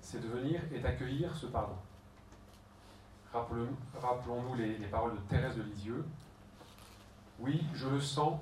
c'est 0.00 0.20
de 0.20 0.28
venir 0.28 0.60
et 0.72 0.78
d'accueillir 0.78 1.34
ce 1.34 1.46
pardon. 1.46 1.76
Rappelons-nous 3.32 4.54
les, 4.54 4.78
les, 4.78 4.86
paroles 4.86 5.14
de 5.14 5.20
Thérèse 5.28 5.56
de 5.56 5.62
Lisieux. 5.62 6.04
Oui, 7.40 7.64
je 7.74 7.88
le 7.88 8.00
sens, 8.00 8.38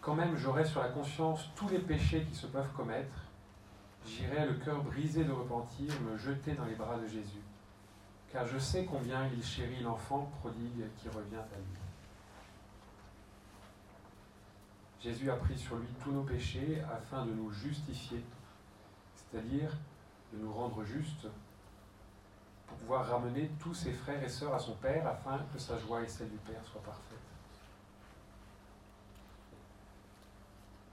quand 0.00 0.14
même 0.14 0.36
j'aurai 0.36 0.64
sur 0.64 0.80
la 0.80 0.88
conscience 0.88 1.48
tous 1.54 1.68
les 1.68 1.78
péchés 1.78 2.24
qui 2.24 2.34
se 2.34 2.46
peuvent 2.46 2.72
commettre. 2.72 3.27
J'irai 4.08 4.46
le 4.46 4.54
cœur 4.54 4.82
brisé 4.82 5.24
de 5.24 5.32
repentir 5.32 5.92
me 6.00 6.16
jeter 6.16 6.54
dans 6.54 6.64
les 6.64 6.74
bras 6.74 6.96
de 6.96 7.06
Jésus, 7.06 7.42
car 8.32 8.46
je 8.46 8.58
sais 8.58 8.84
combien 8.84 9.26
il 9.28 9.44
chérit 9.44 9.82
l'enfant 9.82 10.30
prodigue 10.40 10.86
qui 10.96 11.08
revient 11.08 11.36
à 11.36 11.56
lui. 11.56 11.78
Jésus 15.00 15.30
a 15.30 15.36
pris 15.36 15.58
sur 15.58 15.76
lui 15.76 15.88
tous 16.02 16.10
nos 16.10 16.22
péchés 16.22 16.82
afin 16.90 17.26
de 17.26 17.32
nous 17.32 17.50
justifier, 17.50 18.24
c'est-à-dire 19.14 19.76
de 20.32 20.38
nous 20.38 20.52
rendre 20.52 20.82
justes 20.84 21.28
pour 22.66 22.78
pouvoir 22.78 23.06
ramener 23.06 23.50
tous 23.60 23.74
ses 23.74 23.92
frères 23.92 24.22
et 24.22 24.28
sœurs 24.28 24.54
à 24.54 24.58
son 24.58 24.74
Père 24.74 25.06
afin 25.06 25.38
que 25.52 25.58
sa 25.58 25.78
joie 25.78 26.02
et 26.02 26.08
celle 26.08 26.30
du 26.30 26.38
Père 26.38 26.64
soient 26.64 26.82
parfaites. 26.82 27.18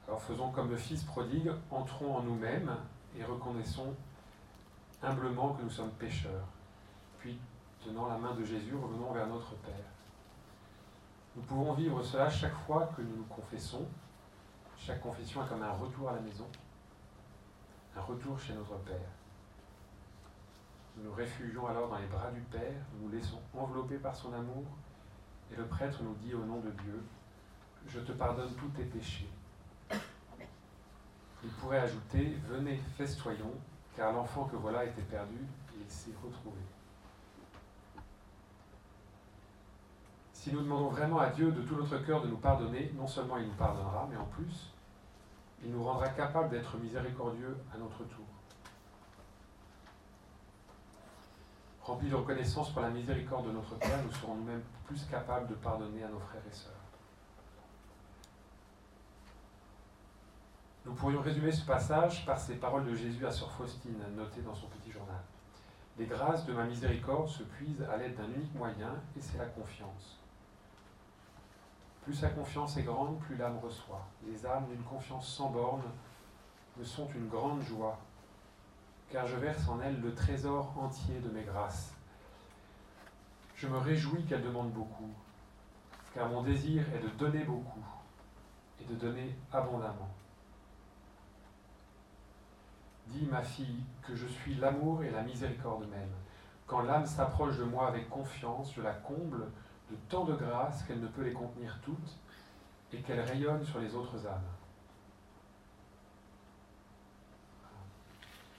Alors 0.08 0.22
faisons 0.22 0.52
comme 0.52 0.70
le 0.70 0.78
Fils 0.78 1.04
prodigue, 1.04 1.52
entrons 1.72 2.18
en 2.18 2.22
nous-mêmes 2.22 2.76
et 3.18 3.24
reconnaissons 3.24 3.94
humblement 5.02 5.54
que 5.54 5.64
nous 5.64 5.70
sommes 5.70 5.92
pécheurs. 5.92 6.48
Puis, 7.20 7.40
tenant 7.84 8.08
la 8.08 8.18
main 8.18 8.34
de 8.34 8.44
Jésus, 8.44 8.76
revenons 8.76 9.12
vers 9.12 9.28
notre 9.28 9.56
Père. 9.58 9.74
Nous 11.36 11.42
pouvons 11.44 11.74
vivre 11.74 12.02
cela 12.04 12.30
chaque 12.30 12.56
fois 12.66 12.90
que 12.96 13.02
nous 13.02 13.18
nous 13.18 13.26
confessons. 13.26 13.86
Chaque 14.78 15.02
confession 15.02 15.44
est 15.44 15.50
comme 15.50 15.64
un 15.64 15.72
retour 15.72 16.10
à 16.10 16.14
la 16.14 16.22
maison, 16.22 16.48
un 17.96 18.02
retour 18.02 18.40
chez 18.40 18.54
notre 18.54 18.78
Père. 18.80 19.10
Nous 20.96 21.04
nous 21.04 21.14
réfugions 21.14 21.68
alors 21.68 21.90
dans 21.90 21.98
les 21.98 22.08
bras 22.08 22.32
du 22.32 22.42
Père, 22.42 22.74
nous 22.94 23.08
nous 23.08 23.16
laissons 23.16 23.40
envelopper 23.54 23.98
par 23.98 24.16
son 24.16 24.32
amour, 24.34 24.64
et 25.52 25.56
le 25.56 25.66
prêtre 25.66 26.02
nous 26.04 26.16
dit 26.16 26.34
au 26.34 26.46
nom 26.46 26.60
de 26.60 26.72
Dieu, 26.72 27.04
je 27.88 28.00
te 28.00 28.12
pardonne 28.14 28.54
tous 28.56 28.70
tes 28.70 28.84
péchés. 28.84 29.30
Il 31.46 31.52
pourrait 31.52 31.78
ajouter, 31.78 32.36
venez, 32.48 32.82
festoyons, 32.98 33.54
car 33.96 34.12
l'enfant 34.14 34.46
que 34.46 34.56
voilà 34.56 34.84
était 34.84 35.04
perdu, 35.04 35.36
et 35.36 35.80
il 35.80 35.92
s'est 35.92 36.16
retrouvé. 36.24 36.58
Si 40.34 40.52
nous 40.52 40.62
demandons 40.62 40.90
vraiment 40.90 41.20
à 41.20 41.30
Dieu 41.30 41.52
de 41.52 41.62
tout 41.62 41.76
notre 41.76 42.00
cœur 42.00 42.24
de 42.24 42.28
nous 42.28 42.38
pardonner, 42.38 42.92
non 42.98 43.06
seulement 43.06 43.38
il 43.38 43.46
nous 43.46 43.54
pardonnera, 43.54 44.08
mais 44.10 44.18
en 44.18 44.26
plus, 44.26 44.72
il 45.64 45.72
nous 45.72 45.84
rendra 45.84 46.10
capables 46.10 46.50
d'être 46.50 46.78
miséricordieux 46.78 47.56
à 47.72 47.78
notre 47.78 48.04
tour. 48.06 48.26
Remplis 51.84 52.10
de 52.10 52.16
reconnaissance 52.16 52.72
pour 52.72 52.82
la 52.82 52.90
miséricorde 52.90 53.46
de 53.46 53.52
notre 53.52 53.76
Père, 53.78 54.04
nous 54.04 54.12
serons 54.14 54.34
nous-mêmes 54.34 54.64
plus 54.86 55.06
capables 55.06 55.48
de 55.48 55.54
pardonner 55.54 56.04
à 56.04 56.10
nos 56.10 56.20
frères 56.20 56.42
et 56.50 56.56
sœurs. 56.56 56.85
Nous 60.86 60.94
pourrions 60.94 61.22
résumer 61.22 61.52
ce 61.52 61.66
passage 61.66 62.24
par 62.28 62.38
ces 62.38 62.56
paroles 62.56 62.86
de 62.86 62.94
Jésus 62.94 63.26
à 63.26 63.32
Sœur 63.32 63.52
Faustine, 63.52 63.98
notées 64.16 64.44
dans 64.44 64.54
son 64.54 64.68
petit 64.68 64.92
journal. 64.92 65.20
Les 65.98 66.06
grâces 66.06 66.46
de 66.46 66.54
ma 66.54 66.66
miséricorde 66.66 67.28
se 67.28 67.42
puisent 67.42 67.82
à 67.92 67.98
l'aide 67.98 68.16
d'un 68.16 68.30
unique 68.30 68.54
moyen, 68.54 68.94
et 69.18 69.22
c'est 69.22 69.40
la 69.40 69.48
confiance. 69.48 70.20
Plus 72.04 72.14
sa 72.14 72.30
confiance 72.30 72.78
est 72.78 72.84
grande, 72.84 73.18
plus 73.20 73.36
l'âme 73.36 73.58
reçoit. 73.58 74.06
Les 74.28 74.46
âmes 74.46 74.68
d'une 74.68 74.84
confiance 74.84 75.28
sans 75.28 75.50
borne 75.50 75.82
me 76.78 76.84
sont 76.84 77.10
une 77.16 77.30
grande 77.30 77.62
joie, 77.62 77.98
car 79.10 79.26
je 79.26 79.38
verse 79.38 79.68
en 79.68 79.82
elles 79.82 80.00
le 80.00 80.14
trésor 80.14 80.72
entier 80.78 81.20
de 81.20 81.30
mes 81.30 81.44
grâces. 81.44 81.96
Je 83.56 83.68
me 83.68 83.80
réjouis 83.80 84.24
qu'elles 84.26 84.44
demandent 84.44 84.74
beaucoup, 84.74 85.10
car 86.14 86.30
mon 86.30 86.44
désir 86.44 86.84
est 86.94 87.00
de 87.00 87.10
donner 87.10 87.44
beaucoup 87.44 87.84
et 88.80 88.86
de 88.86 88.94
donner 88.94 89.36
abondamment. 89.52 90.15
Dis, 93.08 93.26
ma 93.26 93.42
fille, 93.42 93.84
que 94.02 94.16
je 94.16 94.28
suis 94.28 94.56
l'amour 94.56 95.04
et 95.04 95.12
la 95.12 95.22
miséricorde 95.22 95.88
même. 95.90 96.12
Quand 96.68 96.82
l'âme 96.82 97.06
s'approche 97.06 97.58
de 97.58 97.64
moi 97.64 97.88
avec 97.88 98.10
confiance, 98.10 98.74
je 98.74 98.82
la 98.82 98.94
comble 98.94 99.46
de 99.92 99.96
tant 100.10 100.26
de 100.26 100.34
grâce 100.34 100.84
qu'elle 100.84 101.00
ne 101.00 101.08
peut 101.08 101.24
les 101.24 101.34
contenir 101.34 101.78
toutes 101.84 102.18
et 102.92 103.02
qu'elle 103.02 103.20
rayonne 103.22 103.64
sur 103.64 103.80
les 103.80 103.94
autres 103.94 104.26
âmes. 104.26 104.42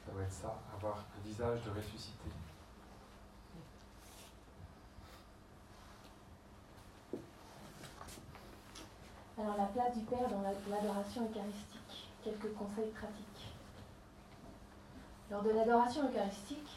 Ça 0.04 0.12
doit 0.12 0.22
être 0.22 0.32
ça, 0.32 0.56
avoir 0.76 0.98
un 0.98 1.28
visage 1.28 1.62
de 1.64 1.70
ressuscité. 1.70 2.30
Alors 9.38 9.56
la 9.58 9.66
place 9.66 9.94
du 9.98 10.04
Père 10.04 10.28
dans 10.30 10.42
l'adoration 10.42 11.28
eucharistique, 11.28 12.08
quelques 12.24 12.54
conseils 12.54 12.90
pratiques. 12.92 13.35
Lors 15.30 15.42
de 15.42 15.50
l'adoration 15.50 16.08
eucharistique, 16.08 16.70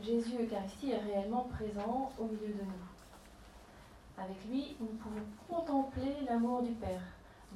Jésus 0.00 0.36
Eucharistie 0.40 0.92
est 0.92 1.00
réellement 1.00 1.48
présent 1.52 2.12
au 2.18 2.24
milieu 2.24 2.54
de 2.54 2.62
nous. 2.62 2.88
Avec 4.16 4.36
lui, 4.48 4.76
nous 4.78 4.86
pouvons 4.86 5.24
contempler 5.48 6.14
l'amour 6.28 6.62
du 6.62 6.72
Père. 6.72 7.02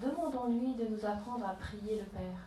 Demandons-lui 0.02 0.74
de 0.74 0.86
nous 0.88 1.06
apprendre 1.06 1.46
à 1.46 1.54
prier 1.54 2.00
le 2.00 2.06
Père. 2.06 2.38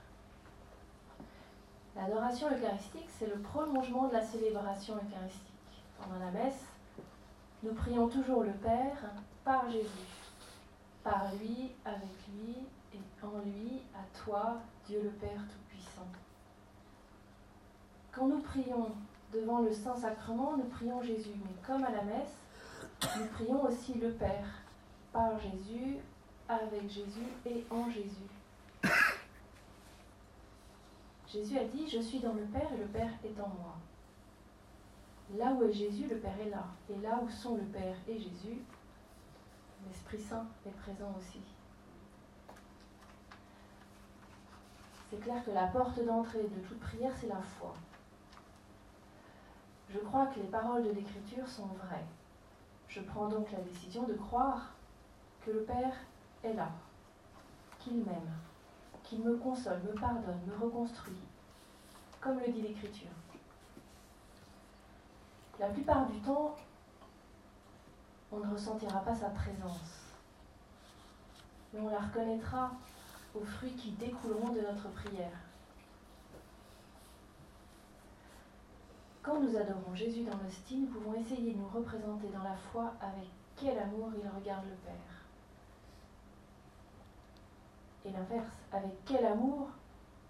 L'adoration 1.95 2.47
eucharistique, 2.49 3.09
c'est 3.17 3.27
le 3.27 3.39
prolongement 3.41 4.07
de 4.09 4.13
la 4.13 4.21
célébration 4.21 4.95
eucharistique. 4.95 5.43
Pendant 5.97 6.19
la 6.19 6.31
messe, 6.31 6.65
nous 7.63 7.73
prions 7.73 8.09
toujours 8.09 8.43
le 8.43 8.51
Père 8.51 8.97
par 9.45 9.69
Jésus, 9.71 9.87
par 11.03 11.33
lui, 11.35 11.71
avec 11.85 12.27
lui 12.33 12.55
et 12.93 13.25
en 13.25 13.39
lui, 13.45 13.81
à 13.95 14.03
toi, 14.25 14.57
Dieu 14.85 15.01
le 15.03 15.09
Père 15.11 15.29
Tout-Puissant. 15.29 15.68
Quand 18.19 18.27
nous 18.27 18.41
prions 18.41 18.91
devant 19.33 19.59
le 19.59 19.71
Saint-Sacrement, 19.71 20.57
nous 20.57 20.65
prions 20.65 21.01
Jésus, 21.01 21.31
mais 21.37 21.53
comme 21.65 21.85
à 21.85 21.89
la 21.89 22.03
messe, 22.03 22.35
nous 23.17 23.25
prions 23.27 23.63
aussi 23.63 23.93
le 23.93 24.11
Père, 24.11 24.61
par 25.13 25.39
Jésus, 25.39 25.95
avec 26.49 26.89
Jésus 26.89 27.29
et 27.45 27.65
en 27.71 27.89
Jésus. 27.89 28.27
Jésus 31.31 31.57
a 31.57 31.63
dit, 31.63 31.87
je 31.89 32.01
suis 32.01 32.19
dans 32.19 32.33
le 32.33 32.43
Père 32.43 32.67
et 32.73 32.77
le 32.77 32.87
Père 32.87 33.13
est 33.23 33.39
en 33.39 33.47
moi. 33.47 33.77
Là 35.37 35.53
où 35.53 35.63
est 35.63 35.71
Jésus, 35.71 36.07
le 36.09 36.17
Père 36.17 36.37
est 36.45 36.49
là. 36.49 36.65
Et 36.89 36.97
là 37.01 37.21
où 37.23 37.29
sont 37.29 37.55
le 37.55 37.63
Père 37.63 37.95
et 38.05 38.19
Jésus, 38.19 38.59
l'Esprit 39.87 40.19
Saint 40.19 40.45
est 40.67 40.77
présent 40.81 41.15
aussi. 41.17 41.39
C'est 45.09 45.21
clair 45.21 45.41
que 45.45 45.51
la 45.51 45.67
porte 45.67 46.03
d'entrée 46.03 46.43
de 46.43 46.67
toute 46.67 46.81
prière, 46.81 47.13
c'est 47.17 47.27
la 47.27 47.41
foi. 47.41 47.73
Je 49.89 49.97
crois 49.99 50.27
que 50.27 50.39
les 50.39 50.47
paroles 50.47 50.83
de 50.83 50.91
l'Écriture 50.91 51.47
sont 51.47 51.65
vraies. 51.65 52.05
Je 52.87 53.01
prends 53.01 53.27
donc 53.27 53.51
la 53.51 53.59
décision 53.59 54.03
de 54.03 54.13
croire 54.13 54.73
que 55.45 55.51
le 55.51 55.63
Père 55.63 55.93
est 56.43 56.53
là, 56.53 56.69
qu'il 57.79 57.97
m'aime, 57.97 58.33
qu'il 59.03 59.23
me 59.23 59.37
console, 59.37 59.81
me 59.83 59.99
pardonne, 59.99 60.39
me 60.45 60.63
reconstruit, 60.63 61.17
comme 62.21 62.39
le 62.39 62.51
dit 62.51 62.61
l'Écriture. 62.61 63.09
La 65.59 65.69
plupart 65.69 66.05
du 66.07 66.19
temps, 66.19 66.55
on 68.31 68.37
ne 68.37 68.51
ressentira 68.51 68.99
pas 68.99 69.15
sa 69.15 69.29
présence, 69.29 70.13
mais 71.73 71.79
on 71.79 71.89
la 71.89 71.99
reconnaîtra 71.99 72.71
aux 73.33 73.43
fruits 73.43 73.73
qui 73.73 73.91
découleront 73.91 74.53
de 74.53 74.61
notre 74.61 74.89
prière. 74.89 75.48
Quand 79.21 79.39
nous 79.39 79.55
adorons 79.55 79.93
Jésus 79.93 80.23
dans 80.23 80.37
l'hostie, 80.37 80.77
nous 80.77 80.87
pouvons 80.87 81.13
essayer 81.13 81.53
de 81.53 81.57
nous 81.57 81.67
représenter 81.67 82.27
dans 82.29 82.43
la 82.43 82.55
foi 82.55 82.93
avec 83.01 83.27
quel 83.55 83.77
amour 83.77 84.11
il 84.17 84.27
regarde 84.29 84.65
le 84.65 84.75
Père. 84.85 84.95
Et 88.05 88.11
l'inverse, 88.11 88.57
avec 88.71 88.91
quel 89.05 89.25
amour 89.25 89.69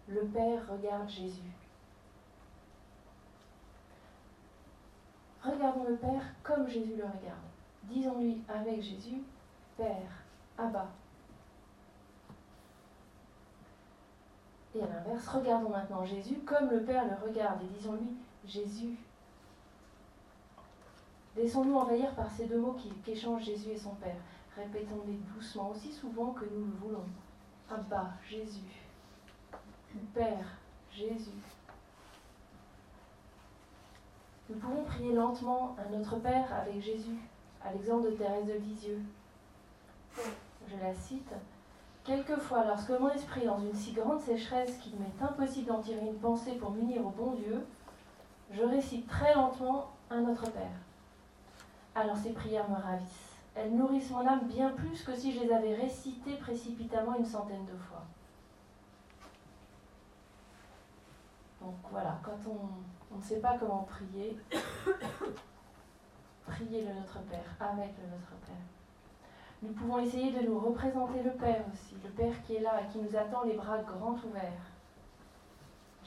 le 0.08 0.22
Père 0.26 0.62
regarde 0.70 1.08
Jésus. 1.08 1.52
Regardons 5.44 5.86
le 5.88 5.96
Père 5.96 6.24
comme 6.44 6.68
Jésus 6.68 6.96
le 6.98 7.04
regarde. 7.04 7.38
Disons-lui 7.84 8.42
avec 8.50 8.82
Jésus, 8.82 9.22
Père, 9.78 10.12
Abba. 10.58 10.88
Et 14.76 14.84
à 14.84 14.88
l'inverse, 14.88 15.28
regardons 15.28 15.70
maintenant 15.70 16.04
Jésus 16.04 16.40
comme 16.46 16.70
le 16.70 16.82
Père 16.84 17.06
le 17.06 17.28
regarde 17.28 17.62
et 17.64 17.78
disons-lui, 17.78 18.16
Jésus. 18.50 18.98
Laissons-nous 21.36 21.76
envahir 21.76 22.14
par 22.16 22.32
ces 22.32 22.48
deux 22.48 22.60
mots 22.60 22.76
qu'échangent 23.06 23.44
Jésus 23.44 23.70
et 23.70 23.78
son 23.78 23.94
Père. 23.96 24.16
Répétons-les 24.58 25.20
doucement, 25.36 25.70
aussi 25.70 25.94
souvent 25.94 26.32
que 26.32 26.46
nous 26.46 26.66
le 26.66 26.72
voulons. 26.82 27.06
Abba, 27.70 28.10
Jésus. 28.28 28.82
Père, 30.16 30.58
Jésus. 30.92 31.30
Nous 34.50 34.58
pouvons 34.58 34.84
prier 34.84 35.14
lentement 35.14 35.76
à 35.78 35.88
notre 35.96 36.18
Père 36.18 36.52
avec 36.52 36.82
Jésus, 36.82 37.20
à 37.64 37.72
l'exemple 37.72 38.10
de 38.10 38.16
Thérèse 38.16 38.48
de 38.48 38.54
Lisieux. 38.54 39.02
Je 40.68 40.76
la 40.82 40.94
cite. 40.94 41.32
Quelquefois, 42.04 42.66
lorsque 42.66 42.90
mon 42.90 43.12
esprit 43.12 43.44
est 43.44 43.46
dans 43.46 43.60
une 43.60 43.74
si 43.74 43.92
grande 43.92 44.20
sécheresse 44.20 44.78
qu'il 44.80 44.94
m'est 44.94 45.24
impossible 45.24 45.68
d'en 45.68 45.80
tirer 45.80 46.08
une 46.08 46.18
pensée 46.18 46.54
pour 46.54 46.72
m'unir 46.72 47.06
au 47.06 47.12
bon 47.12 47.34
Dieu, 47.34 47.64
je 48.52 48.64
récite 48.64 49.08
très 49.08 49.34
lentement 49.34 49.92
un 50.10 50.22
Notre 50.22 50.50
Père. 50.52 50.80
Alors 51.96 52.18
ces 52.18 52.32
prières 52.32 52.70
me 52.70 52.76
ravissent. 52.76 53.36
Elles 53.56 53.76
nourrissent 53.76 54.12
mon 54.12 54.26
âme 54.26 54.48
bien 54.48 54.70
plus 54.70 55.04
que 55.04 55.16
si 55.16 55.34
je 55.34 55.42
les 55.42 55.52
avais 55.52 55.76
récitées 55.76 56.36
précipitamment 56.36 57.16
une 57.18 57.26
centaine 57.26 57.66
de 57.66 57.78
fois. 57.78 58.04
Donc 61.62 61.76
voilà, 61.92 62.20
quand 62.24 62.38
on, 62.48 63.18
ne 63.18 63.22
sait 63.22 63.40
pas 63.40 63.58
comment 63.60 63.84
prier, 63.90 64.38
priez 66.46 66.86
le 66.86 66.94
Notre 66.94 67.20
Père, 67.24 67.56
avec 67.60 67.90
le 67.98 68.10
Notre 68.10 68.36
Père. 68.46 68.56
Nous 69.62 69.74
pouvons 69.74 70.00
essayer 70.00 70.32
de 70.32 70.48
nous 70.48 70.58
représenter 70.58 71.22
le 71.22 71.32
Père 71.32 71.66
aussi, 71.74 71.96
le 72.02 72.10
Père 72.12 72.42
qui 72.44 72.56
est 72.56 72.62
là 72.62 72.82
et 72.82 72.92
qui 72.92 73.00
nous 73.00 73.16
attend 73.16 73.44
les 73.44 73.56
bras 73.56 73.80
grands 73.80 74.16
ouverts. 74.16 74.69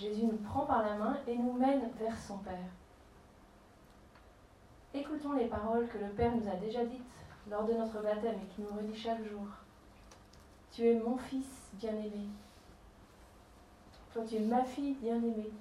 Jésus 0.03 0.25
nous 0.25 0.39
prend 0.39 0.67
par 0.67 0.83
la 0.83 0.97
main 0.97 1.17
et 1.29 1.37
nous 1.37 1.53
mène 1.53 1.89
vers 2.01 2.19
son 2.19 2.39
Père. 2.39 2.59
Écoutons 4.93 5.35
les 5.35 5.47
paroles 5.47 5.87
que 5.87 5.99
le 5.99 6.09
Père 6.09 6.35
nous 6.35 6.49
a 6.49 6.57
déjà 6.57 6.85
dites 6.85 7.01
lors 7.49 7.65
de 7.65 7.73
notre 7.73 8.03
baptême 8.03 8.35
et 8.35 8.55
qui 8.55 8.63
nous 8.63 8.77
redit 8.77 8.97
chaque 8.97 9.23
jour. 9.23 9.47
Tu 10.73 10.89
es 10.89 10.99
mon 10.99 11.17
fils 11.17 11.71
bien-aimé. 11.75 12.27
Toi, 14.13 14.25
tu 14.29 14.35
es 14.35 14.41
ma 14.41 14.65
fille 14.65 14.95
bien-aimée. 14.95 15.53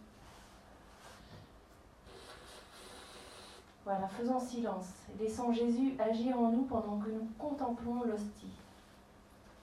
Voilà, 3.86 4.08
faisons 4.08 4.39
silence 4.39 5.06
laissons 5.20 5.54
Jésus 5.54 5.94
agir 6.00 6.39
en 6.39 6.52
nous 6.52 6.64
pendant 6.64 6.98
que 6.98 7.12
nous 7.12 7.28
contemplons 7.38 8.04
l'hostie. 8.06 8.58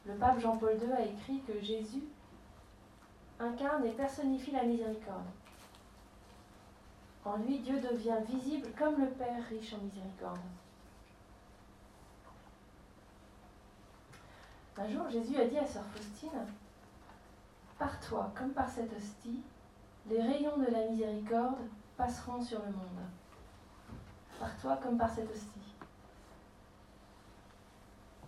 Le 0.07 0.15
pape 0.15 0.39
Jean-Paul 0.39 0.79
II 0.81 0.93
a 0.93 1.05
écrit 1.05 1.41
que 1.49 1.61
Jésus 1.61 2.05
incarne 3.41 3.85
et 3.87 3.93
personnifie 3.93 4.51
la 4.51 4.65
miséricorde. 4.65 5.27
En 7.25 7.37
lui, 7.37 7.59
Dieu 7.59 7.81
devient 7.81 8.17
visible 8.27 8.69
comme 8.79 9.01
le 9.01 9.09
Père 9.11 9.45
riche 9.49 9.75
en 9.75 9.79
miséricorde. 9.79 10.39
Un 14.77 14.89
jour, 14.89 15.11
Jésus 15.11 15.37
a 15.37 15.47
dit 15.47 15.59
à 15.59 15.67
sœur 15.67 15.85
Faustine, 15.93 16.47
Par 17.79 17.99
toi, 18.01 18.33
comme 18.37 18.51
par 18.51 18.69
cette 18.69 18.93
hostie, 18.97 19.43
les 20.09 20.23
rayons 20.23 20.57
de 20.57 20.67
la 20.67 20.87
miséricorde 20.87 21.59
passeront 21.97 22.41
sur 22.41 22.61
le 22.61 22.71
monde. 22.71 23.05
Par 24.39 24.57
toi, 24.57 24.79
comme 24.81 24.97
par 24.97 25.11
cette 25.11 25.31
hostie. 25.31 25.75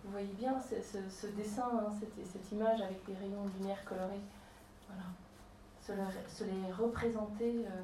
Vous 0.03 0.11
voyez 0.11 0.33
bien 0.33 0.59
ce, 0.59 1.27
dessin, 1.27 1.69
hein, 1.73 1.91
cette, 1.99 2.51
image 2.51 2.81
avec 2.81 3.05
des 3.05 3.15
rayons 3.15 3.45
de 3.45 3.59
lumière 3.59 3.83
colorés. 3.85 4.21
Voilà. 4.93 6.11
Se, 6.27 6.43
les 6.43 6.71
représenter 6.71 7.65
euh, 7.65 7.81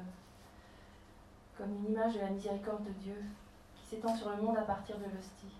comme 1.56 1.74
une 1.74 1.92
image 1.92 2.14
de 2.14 2.20
la 2.20 2.30
miséricorde 2.30 2.84
de 2.84 2.92
Dieu 3.02 3.24
qui 3.74 3.86
s'étend 3.86 4.14
sur 4.16 4.30
le 4.30 4.42
monde 4.42 4.56
à 4.56 4.62
partir 4.62 4.96
de 4.98 5.04
l'hostie. 5.04 5.54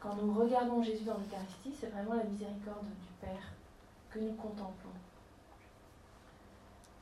quand 0.00 0.14
nous 0.16 0.34
regardons 0.34 0.82
Jésus 0.82 1.04
dans 1.04 1.14
l'Eucharistie, 1.14 1.72
c'est 1.78 1.88
vraiment 1.88 2.14
la 2.14 2.24
miséricorde 2.24 2.84
du 2.84 3.12
Père 3.20 3.52
que 4.10 4.18
nous 4.18 4.34
contemplons. 4.34 4.90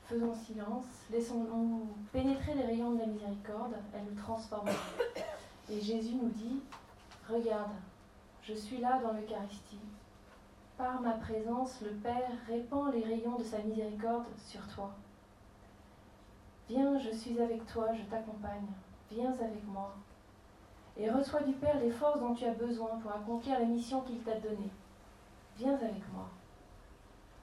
Faisons 0.09 0.35
silence, 0.35 0.85
laissons-nous 1.11 1.89
pénétrer 2.13 2.55
les 2.55 2.65
rayons 2.65 2.93
de 2.93 3.01
la 3.01 3.07
miséricorde, 3.07 3.75
elle 3.93 4.05
nous 4.05 4.23
transforme. 4.23 4.69
Et 5.69 5.81
Jésus 5.81 6.15
nous 6.15 6.29
dit, 6.29 6.61
regarde, 7.29 7.73
je 8.43 8.55
suis 8.55 8.79
là 8.79 9.01
dans 9.03 9.13
l'Eucharistie. 9.13 9.81
Par 10.77 11.01
ma 11.01 11.13
présence, 11.13 11.81
le 11.81 11.93
Père 11.93 12.31
répand 12.47 12.93
les 12.93 13.03
rayons 13.03 13.39
de 13.39 13.43
sa 13.43 13.59
miséricorde 13.59 14.27
sur 14.37 14.61
toi. 14.69 14.91
Viens, 16.69 16.99
je 16.99 17.11
suis 17.11 17.41
avec 17.41 17.65
toi, 17.67 17.89
je 17.95 18.03
t'accompagne. 18.03 18.67
Viens 19.11 19.33
avec 19.33 19.67
moi. 19.67 19.95
Et 20.99 21.11
reçois 21.11 21.43
du 21.43 21.53
Père 21.53 21.79
les 21.81 21.91
forces 21.91 22.21
dont 22.21 22.35
tu 22.35 22.45
as 22.45 22.53
besoin 22.53 22.99
pour 23.03 23.11
accomplir 23.11 23.59
la 23.59 23.65
mission 23.65 24.03
qu'il 24.03 24.23
t'a 24.23 24.39
donnée. 24.39 24.71
Viens 25.57 25.75
avec 25.75 26.13
moi. 26.13 26.29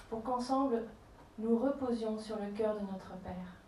Pour 0.10 0.22
qu'ensemble, 0.22 0.84
nous 1.40 1.58
reposions 1.58 2.20
sur 2.20 2.38
le 2.40 2.52
cœur 2.52 2.76
de 2.76 2.82
notre 2.82 3.16
Père. 3.24 3.62